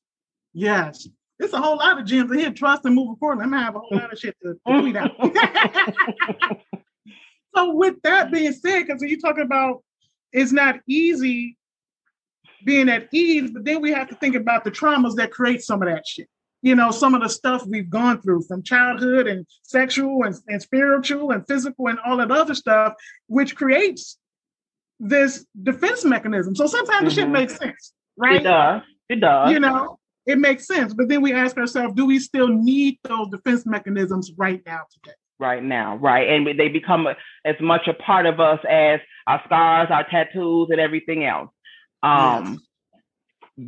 Yes. 0.53 1.07
It's 1.39 1.53
a 1.53 1.61
whole 1.61 1.77
lot 1.77 1.99
of 1.99 2.05
gems 2.05 2.31
in 2.31 2.39
here. 2.39 2.51
Trust 2.51 2.85
and 2.85 2.93
move 2.93 3.11
accordingly. 3.13 3.45
I'm 3.45 3.51
gonna 3.51 3.63
have 3.63 3.75
a 3.75 3.79
whole 3.79 3.97
lot 3.97 4.13
of 4.13 4.19
shit 4.19 4.35
to, 4.43 4.53
to 4.53 4.81
tweet 4.81 4.95
out. 4.95 5.11
so 7.55 7.73
with 7.73 7.95
that 8.03 8.31
being 8.31 8.51
said, 8.51 8.85
because 8.85 9.01
you're 9.01 9.19
talking 9.19 9.43
about 9.45 9.83
it's 10.31 10.51
not 10.51 10.79
easy 10.87 11.57
being 12.63 12.89
at 12.89 13.07
ease, 13.11 13.49
but 13.51 13.65
then 13.65 13.81
we 13.81 13.91
have 13.91 14.07
to 14.09 14.15
think 14.15 14.35
about 14.35 14.63
the 14.63 14.71
traumas 14.71 15.15
that 15.15 15.31
create 15.31 15.63
some 15.63 15.81
of 15.81 15.89
that 15.89 16.05
shit. 16.05 16.27
You 16.61 16.75
know, 16.75 16.91
some 16.91 17.15
of 17.15 17.21
the 17.21 17.29
stuff 17.29 17.65
we've 17.65 17.89
gone 17.89 18.21
through 18.21 18.43
from 18.43 18.61
childhood 18.63 19.27
and 19.27 19.45
sexual 19.63 20.23
and, 20.23 20.35
and 20.47 20.61
spiritual 20.61 21.31
and 21.31 21.45
physical 21.47 21.87
and 21.87 21.99
all 22.05 22.17
that 22.17 22.31
other 22.31 22.53
stuff, 22.53 22.93
which 23.27 23.55
creates 23.55 24.17
this 24.99 25.45
defense 25.63 26.05
mechanism. 26.05 26.55
So 26.55 26.67
sometimes 26.67 26.97
mm-hmm. 26.97 27.05
the 27.05 27.11
shit 27.11 27.23
mm-hmm. 27.23 27.33
makes 27.33 27.57
sense, 27.57 27.93
right? 28.17 28.41
It 28.41 28.43
does. 28.43 28.81
It 29.09 29.15
does. 29.19 29.51
You 29.51 29.59
know, 29.59 29.99
it 30.25 30.37
makes 30.37 30.67
sense. 30.67 30.93
But 30.93 31.09
then 31.09 31.21
we 31.21 31.33
ask 31.33 31.57
ourselves, 31.57 31.95
do 31.95 32.05
we 32.05 32.19
still 32.19 32.47
need 32.47 32.99
those 33.03 33.29
defense 33.29 33.65
mechanisms 33.65 34.31
right 34.37 34.61
now 34.65 34.81
today? 34.93 35.15
Right 35.39 35.63
now, 35.63 35.95
right. 35.97 36.29
And 36.29 36.59
they 36.59 36.69
become 36.69 37.07
as 37.43 37.55
much 37.59 37.87
a 37.87 37.95
part 37.95 38.27
of 38.27 38.39
us 38.39 38.59
as 38.69 38.99
our 39.25 39.41
scars, 39.45 39.87
our 39.89 40.07
tattoos, 40.07 40.69
and 40.69 40.79
everything 40.79 41.25
else. 41.25 41.49
Um, 42.03 42.45
yes. 42.45 42.59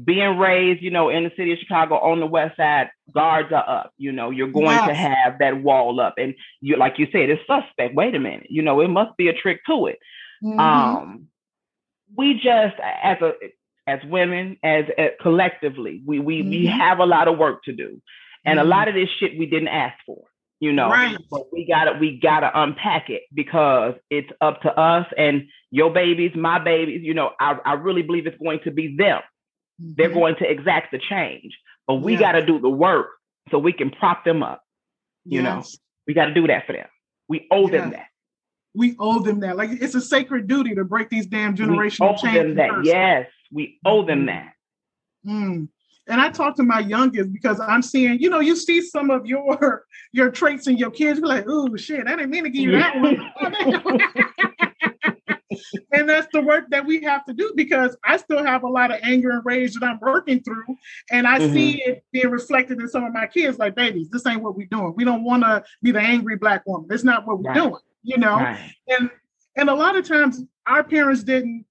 Being 0.03 0.37
raised, 0.37 0.81
you 0.81 0.91
know, 0.91 1.09
in 1.09 1.23
the 1.23 1.31
city 1.35 1.53
of 1.53 1.59
Chicago 1.59 1.95
on 1.95 2.19
the 2.19 2.25
west 2.25 2.57
side, 2.57 2.89
guards 3.13 3.51
are 3.51 3.67
up. 3.69 3.93
You 3.97 4.11
know, 4.11 4.29
you're 4.29 4.47
going 4.47 4.67
yes. 4.67 4.87
to 4.87 4.93
have 4.93 5.39
that 5.39 5.61
wall 5.61 5.99
up. 5.99 6.15
And 6.17 6.35
you 6.61 6.77
like 6.77 6.99
you 6.99 7.07
said, 7.11 7.29
it's 7.29 7.41
suspect. 7.45 7.95
Wait 7.95 8.15
a 8.15 8.19
minute. 8.19 8.47
You 8.49 8.61
know, 8.61 8.81
it 8.81 8.87
must 8.87 9.15
be 9.17 9.27
a 9.27 9.33
trick 9.33 9.61
to 9.67 9.87
it. 9.87 9.99
Mm-hmm. 10.43 10.59
Um 10.59 11.27
we 12.15 12.35
just 12.35 12.75
as 12.81 13.17
a 13.21 13.33
as 13.85 13.99
women, 14.05 14.57
as, 14.63 14.85
as 14.97 15.11
collectively, 15.21 16.01
we 16.05 16.19
we 16.19 16.39
mm-hmm. 16.41 16.49
we 16.49 16.65
have 16.67 16.99
a 16.99 17.05
lot 17.05 17.27
of 17.27 17.37
work 17.37 17.63
to 17.63 17.73
do. 17.73 18.01
And 18.45 18.57
mm-hmm. 18.57 18.67
a 18.67 18.69
lot 18.69 18.87
of 18.87 18.95
this 18.95 19.09
shit 19.19 19.37
we 19.37 19.45
didn't 19.45 19.69
ask 19.69 19.97
for 20.05 20.23
you 20.59 20.71
know 20.71 20.87
right. 20.87 21.17
but 21.29 21.51
we 21.51 21.65
gotta 21.67 21.97
we 21.99 22.17
gotta 22.21 22.49
unpack 22.53 23.09
it 23.09 23.23
because 23.33 23.95
it's 24.09 24.29
up 24.39 24.61
to 24.61 24.69
us 24.79 25.05
and 25.17 25.43
your 25.71 25.91
babies 25.91 26.31
my 26.35 26.57
babies 26.57 27.01
you 27.03 27.13
know 27.13 27.31
i, 27.39 27.57
I 27.65 27.73
really 27.73 28.01
believe 28.01 28.27
it's 28.27 28.37
going 28.37 28.61
to 28.63 28.71
be 28.71 28.95
them 28.95 29.19
mm-hmm. 29.81 29.93
they're 29.97 30.09
going 30.09 30.35
to 30.35 30.49
exact 30.49 30.91
the 30.91 30.99
change 30.99 31.57
but 31.87 31.95
we 31.95 32.13
yes. 32.13 32.21
gotta 32.21 32.45
do 32.45 32.59
the 32.59 32.69
work 32.69 33.09
so 33.51 33.57
we 33.57 33.73
can 33.73 33.89
prop 33.89 34.23
them 34.25 34.43
up 34.43 34.63
you 35.25 35.41
yes. 35.41 35.43
know 35.43 35.79
we 36.07 36.13
gotta 36.13 36.33
do 36.33 36.47
that 36.47 36.65
for 36.65 36.73
them 36.73 36.87
we 37.27 37.47
owe 37.51 37.67
them 37.67 37.91
that 37.91 38.07
we 38.75 38.95
owe 38.99 39.19
them 39.19 39.39
that 39.39 39.55
like 39.55 39.69
it's 39.71 39.95
a 39.95 40.01
sacred 40.01 40.47
duty 40.47 40.75
to 40.75 40.83
break 40.83 41.09
these 41.09 41.25
damn 41.25 41.55
generational 41.55 42.21
we 42.23 42.29
owe 42.29 42.33
them 42.33 42.55
that 42.55 42.69
first. 42.69 42.87
yes 42.87 43.27
we 43.51 43.79
owe 43.85 44.05
them 44.05 44.25
mm-hmm. 44.25 44.47
that 44.47 44.53
mm. 45.27 45.67
And 46.07 46.19
I 46.19 46.29
talk 46.29 46.55
to 46.57 46.63
my 46.63 46.79
youngest 46.79 47.31
because 47.31 47.59
I'm 47.61 47.81
seeing, 47.81 48.19
you 48.19 48.29
know, 48.29 48.41
you 48.41 48.55
see 48.55 48.81
some 48.81 49.09
of 49.09 49.25
your 49.25 49.85
your 50.11 50.31
traits 50.31 50.67
in 50.67 50.77
your 50.77 50.91
kids. 50.91 51.19
You're 51.19 51.27
like, 51.29 51.45
oh 51.47 51.75
shit, 51.77 52.07
I 52.07 52.15
didn't 52.15 52.29
mean 52.29 52.43
to 52.43 52.49
give 52.49 52.63
you 52.63 52.71
that 52.73 52.99
one. 52.99 53.31
and 55.91 56.09
that's 56.09 56.27
the 56.33 56.41
work 56.41 56.65
that 56.69 56.85
we 56.85 57.01
have 57.03 57.25
to 57.25 57.33
do 57.33 57.53
because 57.55 57.95
I 58.03 58.17
still 58.17 58.43
have 58.43 58.63
a 58.63 58.69
lot 58.69 58.91
of 58.91 58.99
anger 59.03 59.31
and 59.31 59.45
rage 59.45 59.73
that 59.73 59.83
I'm 59.83 59.99
working 60.01 60.41
through. 60.41 60.77
And 61.11 61.27
I 61.27 61.39
mm-hmm. 61.39 61.53
see 61.53 61.83
it 61.83 62.03
being 62.11 62.29
reflected 62.29 62.79
in 62.79 62.87
some 62.87 63.03
of 63.03 63.13
my 63.13 63.27
kids, 63.27 63.57
like, 63.57 63.75
babies, 63.75 64.09
this 64.09 64.25
ain't 64.25 64.41
what 64.41 64.55
we're 64.55 64.67
doing. 64.67 64.93
We 64.95 65.05
don't 65.05 65.23
want 65.23 65.43
to 65.43 65.63
be 65.81 65.91
the 65.91 66.01
angry 66.01 66.37
black 66.37 66.65
woman. 66.65 66.87
That's 66.89 67.03
not 67.03 67.25
what 67.27 67.39
we're 67.39 67.51
right. 67.51 67.55
doing, 67.55 67.81
you 68.03 68.17
know? 68.17 68.35
Right. 68.35 68.73
And 68.87 69.09
and 69.55 69.69
a 69.69 69.75
lot 69.75 69.95
of 69.95 70.07
times 70.07 70.41
our 70.65 70.83
parents 70.83 71.23
didn't 71.23 71.65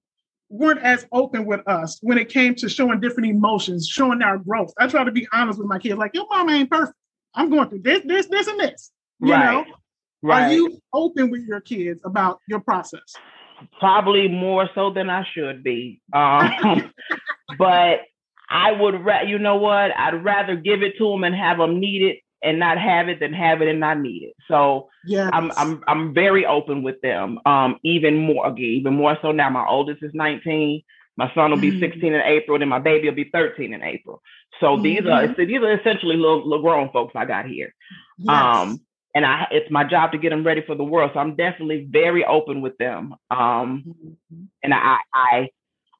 weren't 0.49 0.79
as 0.81 1.05
open 1.11 1.45
with 1.45 1.67
us 1.67 1.97
when 2.01 2.17
it 2.17 2.29
came 2.29 2.53
to 2.53 2.69
showing 2.69 2.99
different 2.99 3.27
emotions, 3.27 3.87
showing 3.87 4.21
our 4.21 4.37
growth. 4.37 4.71
I 4.79 4.87
try 4.87 5.03
to 5.03 5.11
be 5.11 5.27
honest 5.33 5.57
with 5.57 5.67
my 5.67 5.79
kids, 5.79 5.97
like 5.97 6.13
your 6.13 6.27
mama 6.29 6.51
ain't 6.51 6.69
perfect. 6.69 6.95
I'm 7.33 7.49
going 7.49 7.69
through 7.69 7.81
this, 7.81 8.01
this, 8.05 8.27
this, 8.27 8.47
and 8.47 8.59
this. 8.59 8.91
You 9.19 9.31
right. 9.31 9.51
know, 9.51 9.65
right. 10.21 10.43
are 10.43 10.53
you 10.53 10.79
open 10.93 11.31
with 11.31 11.43
your 11.47 11.59
kids 11.59 12.01
about 12.05 12.39
your 12.47 12.59
process? 12.59 13.15
Probably 13.79 14.27
more 14.27 14.69
so 14.75 14.91
than 14.91 15.09
I 15.09 15.25
should 15.33 15.63
be. 15.63 16.01
Um, 16.13 16.91
but 17.57 18.01
I 18.49 18.71
would, 18.71 19.03
ra- 19.03 19.21
you 19.21 19.39
know 19.39 19.55
what? 19.55 19.91
I'd 19.97 20.23
rather 20.23 20.55
give 20.55 20.83
it 20.83 20.97
to 20.97 21.09
them 21.09 21.23
and 21.23 21.35
have 21.35 21.57
them 21.57 21.79
need 21.79 22.01
it 22.01 22.19
and 22.43 22.59
not 22.59 22.77
have 22.77 23.09
it 23.09 23.19
than 23.19 23.33
have 23.33 23.61
it 23.61 23.69
and 23.69 23.79
not 23.79 23.99
need 23.99 24.23
it. 24.23 24.35
So 24.47 24.89
yeah, 25.05 25.29
I'm 25.31 25.51
I'm 25.55 25.83
I'm 25.87 26.13
very 26.13 26.45
open 26.45 26.83
with 26.83 26.99
them. 27.01 27.39
Um, 27.45 27.79
even 27.83 28.17
more 28.17 28.47
again, 28.47 28.65
even 28.65 28.93
more 28.95 29.17
so 29.21 29.31
now. 29.31 29.49
My 29.49 29.65
oldest 29.65 30.03
is 30.03 30.11
19. 30.13 30.83
My 31.15 31.31
son 31.33 31.51
will 31.51 31.59
be 31.59 31.71
mm-hmm. 31.71 31.79
16 31.79 32.13
in 32.13 32.21
April, 32.21 32.59
and 32.59 32.69
my 32.69 32.79
baby 32.79 33.07
will 33.07 33.15
be 33.15 33.29
13 33.31 33.73
in 33.73 33.83
April. 33.83 34.21
So 34.59 34.67
mm-hmm. 34.67 34.83
these 34.83 34.99
are 35.01 35.27
mm-hmm. 35.27 35.45
these 35.45 35.61
are 35.61 35.79
essentially 35.79 36.17
little, 36.17 36.47
little 36.47 36.63
grown 36.63 36.89
folks 36.91 37.13
I 37.15 37.25
got 37.25 37.45
here. 37.45 37.73
Yes. 38.17 38.29
Um, 38.29 38.81
and 39.15 39.25
I 39.25 39.47
it's 39.51 39.69
my 39.71 39.83
job 39.83 40.11
to 40.11 40.17
get 40.17 40.29
them 40.29 40.45
ready 40.45 40.63
for 40.65 40.75
the 40.75 40.83
world. 40.83 41.11
So 41.13 41.19
I'm 41.19 41.35
definitely 41.35 41.87
very 41.89 42.25
open 42.25 42.61
with 42.61 42.77
them. 42.77 43.15
Um, 43.29 43.83
mm-hmm. 43.87 44.43
and 44.63 44.73
I 44.73 44.97
I 45.13 45.49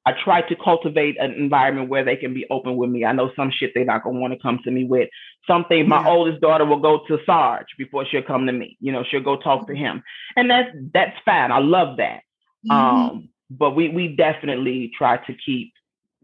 I 0.05 0.11
try 0.23 0.41
to 0.41 0.55
cultivate 0.55 1.17
an 1.19 1.31
environment 1.33 1.89
where 1.89 2.03
they 2.03 2.17
can 2.17 2.33
be 2.33 2.45
open 2.49 2.75
with 2.75 2.89
me. 2.89 3.05
I 3.05 3.13
know 3.13 3.31
some 3.35 3.51
shit 3.51 3.71
they're 3.73 3.85
not 3.85 4.03
gonna 4.03 4.19
want 4.19 4.33
to 4.33 4.39
come 4.39 4.59
to 4.63 4.71
me 4.71 4.83
with. 4.83 5.09
Something 5.47 5.87
my 5.87 6.01
yeah. 6.01 6.09
oldest 6.09 6.41
daughter 6.41 6.65
will 6.65 6.79
go 6.79 7.01
to 7.07 7.19
Sarge 7.25 7.67
before 7.77 8.05
she'll 8.05 8.23
come 8.23 8.45
to 8.47 8.51
me. 8.51 8.77
You 8.79 8.91
know, 8.91 9.03
she'll 9.09 9.21
go 9.21 9.37
talk 9.37 9.67
to 9.67 9.75
him, 9.75 10.03
and 10.35 10.49
that's 10.49 10.69
that's 10.93 11.17
fine. 11.23 11.51
I 11.51 11.59
love 11.59 11.97
that. 11.97 12.21
Mm-hmm. 12.67 12.71
Um, 12.71 13.29
but 13.49 13.71
we 13.71 13.89
we 13.89 14.15
definitely 14.15 14.91
try 14.97 15.17
to 15.17 15.33
keep. 15.45 15.73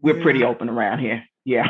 We're 0.02 0.16
yeah. 0.16 0.22
pretty 0.22 0.44
open 0.44 0.68
around 0.68 0.98
here. 0.98 1.24
Yeah, 1.44 1.64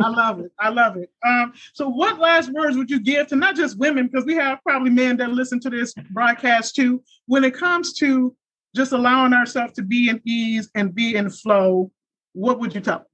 I 0.00 0.08
love 0.08 0.40
it. 0.40 0.50
I 0.58 0.68
love 0.68 0.96
it. 0.96 1.10
Um, 1.24 1.52
so, 1.74 1.88
what 1.88 2.18
last 2.18 2.52
words 2.52 2.76
would 2.76 2.90
you 2.90 3.00
give 3.00 3.28
to 3.28 3.36
not 3.36 3.54
just 3.54 3.78
women, 3.78 4.08
because 4.08 4.24
we 4.24 4.34
have 4.34 4.58
probably 4.66 4.90
men 4.90 5.16
that 5.18 5.30
listen 5.30 5.60
to 5.60 5.70
this 5.70 5.94
broadcast 6.10 6.74
too, 6.74 7.02
when 7.26 7.44
it 7.44 7.54
comes 7.54 7.92
to 7.94 8.34
just 8.74 8.92
allowing 8.92 9.32
ourselves 9.32 9.74
to 9.74 9.82
be 9.82 10.08
in 10.08 10.20
ease 10.24 10.70
and 10.74 10.94
be 10.94 11.14
in 11.14 11.30
flow, 11.30 11.90
what 12.32 12.58
would 12.58 12.74
you 12.74 12.80
tell 12.80 12.98
us? 12.98 13.06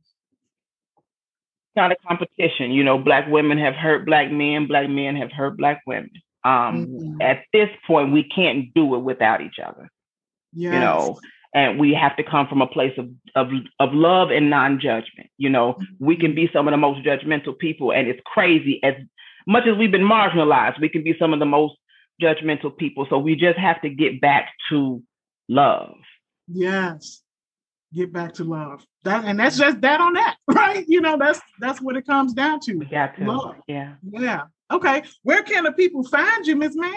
Not 1.74 1.92
a 1.92 1.96
competition. 2.08 2.72
You 2.72 2.82
know, 2.82 2.98
black 2.98 3.28
women 3.28 3.58
have 3.58 3.74
hurt 3.74 4.06
black 4.06 4.30
men, 4.30 4.66
black 4.66 4.88
men 4.88 5.16
have 5.16 5.30
hurt 5.30 5.58
black 5.58 5.82
women. 5.86 6.10
Um, 6.42 6.86
mm-hmm. 6.86 7.22
At 7.22 7.42
this 7.52 7.68
point, 7.86 8.12
we 8.12 8.24
can't 8.24 8.72
do 8.72 8.94
it 8.94 9.00
without 9.00 9.42
each 9.42 9.58
other. 9.62 9.90
Yes. 10.54 10.72
You 10.72 10.80
know, 10.80 11.20
and 11.54 11.78
we 11.78 11.92
have 11.92 12.16
to 12.16 12.22
come 12.22 12.46
from 12.46 12.62
a 12.62 12.66
place 12.66 12.96
of 12.96 13.10
of, 13.34 13.48
of 13.78 13.92
love 13.92 14.30
and 14.30 14.48
non-judgment. 14.48 15.25
You 15.38 15.50
know, 15.50 15.74
mm-hmm. 15.74 16.04
we 16.04 16.16
can 16.16 16.34
be 16.34 16.48
some 16.52 16.68
of 16.68 16.72
the 16.72 16.78
most 16.78 17.04
judgmental 17.04 17.58
people, 17.58 17.92
and 17.92 18.08
it's 18.08 18.20
crazy. 18.24 18.80
As 18.82 18.94
much 19.46 19.66
as 19.66 19.76
we've 19.76 19.92
been 19.92 20.02
marginalized, 20.02 20.80
we 20.80 20.88
can 20.88 21.04
be 21.04 21.14
some 21.18 21.32
of 21.32 21.38
the 21.38 21.46
most 21.46 21.74
judgmental 22.20 22.76
people. 22.76 23.06
So 23.08 23.18
we 23.18 23.36
just 23.36 23.58
have 23.58 23.80
to 23.82 23.90
get 23.90 24.20
back 24.20 24.50
to 24.70 25.02
love. 25.48 25.96
Yes. 26.48 27.22
Get 27.94 28.12
back 28.12 28.34
to 28.34 28.44
love. 28.44 28.84
That 29.04 29.24
and 29.24 29.38
that's 29.38 29.56
just 29.56 29.80
that 29.80 30.00
on 30.00 30.14
that, 30.14 30.36
right? 30.48 30.84
You 30.88 31.00
know, 31.00 31.16
that's 31.18 31.40
that's 31.60 31.80
what 31.80 31.96
it 31.96 32.06
comes 32.06 32.32
down 32.32 32.60
to. 32.60 32.74
We 32.74 32.86
got 32.86 33.16
to. 33.16 33.24
Love. 33.24 33.56
Yeah. 33.68 33.94
Yeah. 34.02 34.42
Okay. 34.70 35.02
Where 35.22 35.42
can 35.42 35.64
the 35.64 35.72
people 35.72 36.02
find 36.02 36.46
you, 36.46 36.56
Miss 36.56 36.74
Man? 36.74 36.92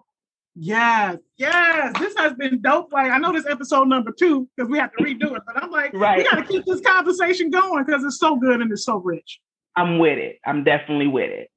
Yes, 0.60 1.18
yes. 1.38 1.94
This 2.00 2.18
has 2.18 2.34
been 2.34 2.62
dope. 2.62 2.92
Like 2.92 3.12
I 3.12 3.20
know 3.20 3.32
this 3.32 3.46
episode 3.46 3.88
number 3.88 4.12
two 4.12 4.50
because 4.56 4.72
we 4.72 4.80
have 4.80 4.92
to 4.94 5.04
redo 5.04 5.36
it, 5.36 5.44
but 5.46 5.62
I'm 5.62 5.70
like, 5.70 5.94
right. 5.94 6.18
we 6.18 6.24
got 6.24 6.38
to 6.38 6.44
keep 6.44 6.66
this 6.66 6.82
conversation 6.82 7.52
going 7.52 7.86
because 7.86 8.04
it's 8.04 8.18
so 8.18 8.38
good 8.38 8.60
and 8.60 8.72
it's 8.72 8.84
so 8.84 8.98
rich. 8.98 9.40
I'm 9.76 10.00
with 10.00 10.18
it. 10.18 10.40
I'm 10.44 10.64
definitely 10.64 11.06
with 11.06 11.30
it. 11.30 11.52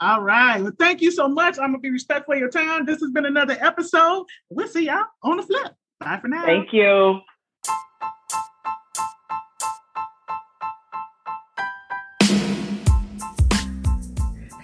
All 0.00 0.22
right. 0.22 0.62
Well, 0.62 0.72
thank 0.78 1.02
you 1.02 1.10
so 1.10 1.28
much. 1.28 1.58
I'm 1.58 1.72
gonna 1.72 1.78
be 1.78 1.90
respectful 1.90 2.32
of 2.32 2.40
your 2.40 2.50
time. 2.50 2.86
This 2.86 3.00
has 3.00 3.10
been 3.10 3.26
another 3.26 3.58
episode. 3.60 4.24
We'll 4.48 4.68
see 4.68 4.86
y'all 4.86 5.04
on 5.22 5.36
the 5.36 5.42
flip. 5.42 5.74
Bye 6.00 6.18
for 6.20 6.28
now. 6.28 6.44
Thank 6.44 6.72
you. 6.72 7.20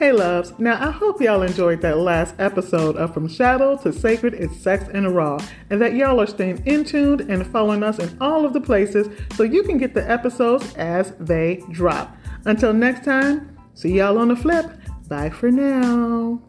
Hey 0.02 0.10
loves, 0.10 0.52
now 0.58 0.84
I 0.84 0.90
hope 0.90 1.20
y'all 1.20 1.42
enjoyed 1.42 1.80
that 1.82 1.98
last 1.98 2.34
episode 2.40 2.96
of 2.96 3.14
From 3.14 3.28
Shadow 3.28 3.76
to 3.78 3.92
Sacred 3.92 4.34
is 4.34 4.50
Sex 4.60 4.88
and 4.92 5.14
Raw, 5.14 5.38
and 5.70 5.80
that 5.80 5.94
y'all 5.94 6.20
are 6.20 6.26
staying 6.26 6.66
in 6.66 6.84
tuned 6.84 7.20
and 7.20 7.46
following 7.46 7.84
us 7.84 8.00
in 8.00 8.18
all 8.20 8.44
of 8.44 8.52
the 8.52 8.60
places 8.60 9.06
so 9.36 9.44
you 9.44 9.62
can 9.62 9.78
get 9.78 9.94
the 9.94 10.10
episodes 10.10 10.74
as 10.74 11.12
they 11.20 11.62
drop. 11.70 12.16
Until 12.46 12.72
next 12.72 13.04
time, 13.04 13.56
see 13.74 13.98
y'all 13.98 14.18
on 14.18 14.26
the 14.26 14.34
flip. 14.34 14.66
Bye 15.08 15.30
for 15.30 15.52
now. 15.52 16.42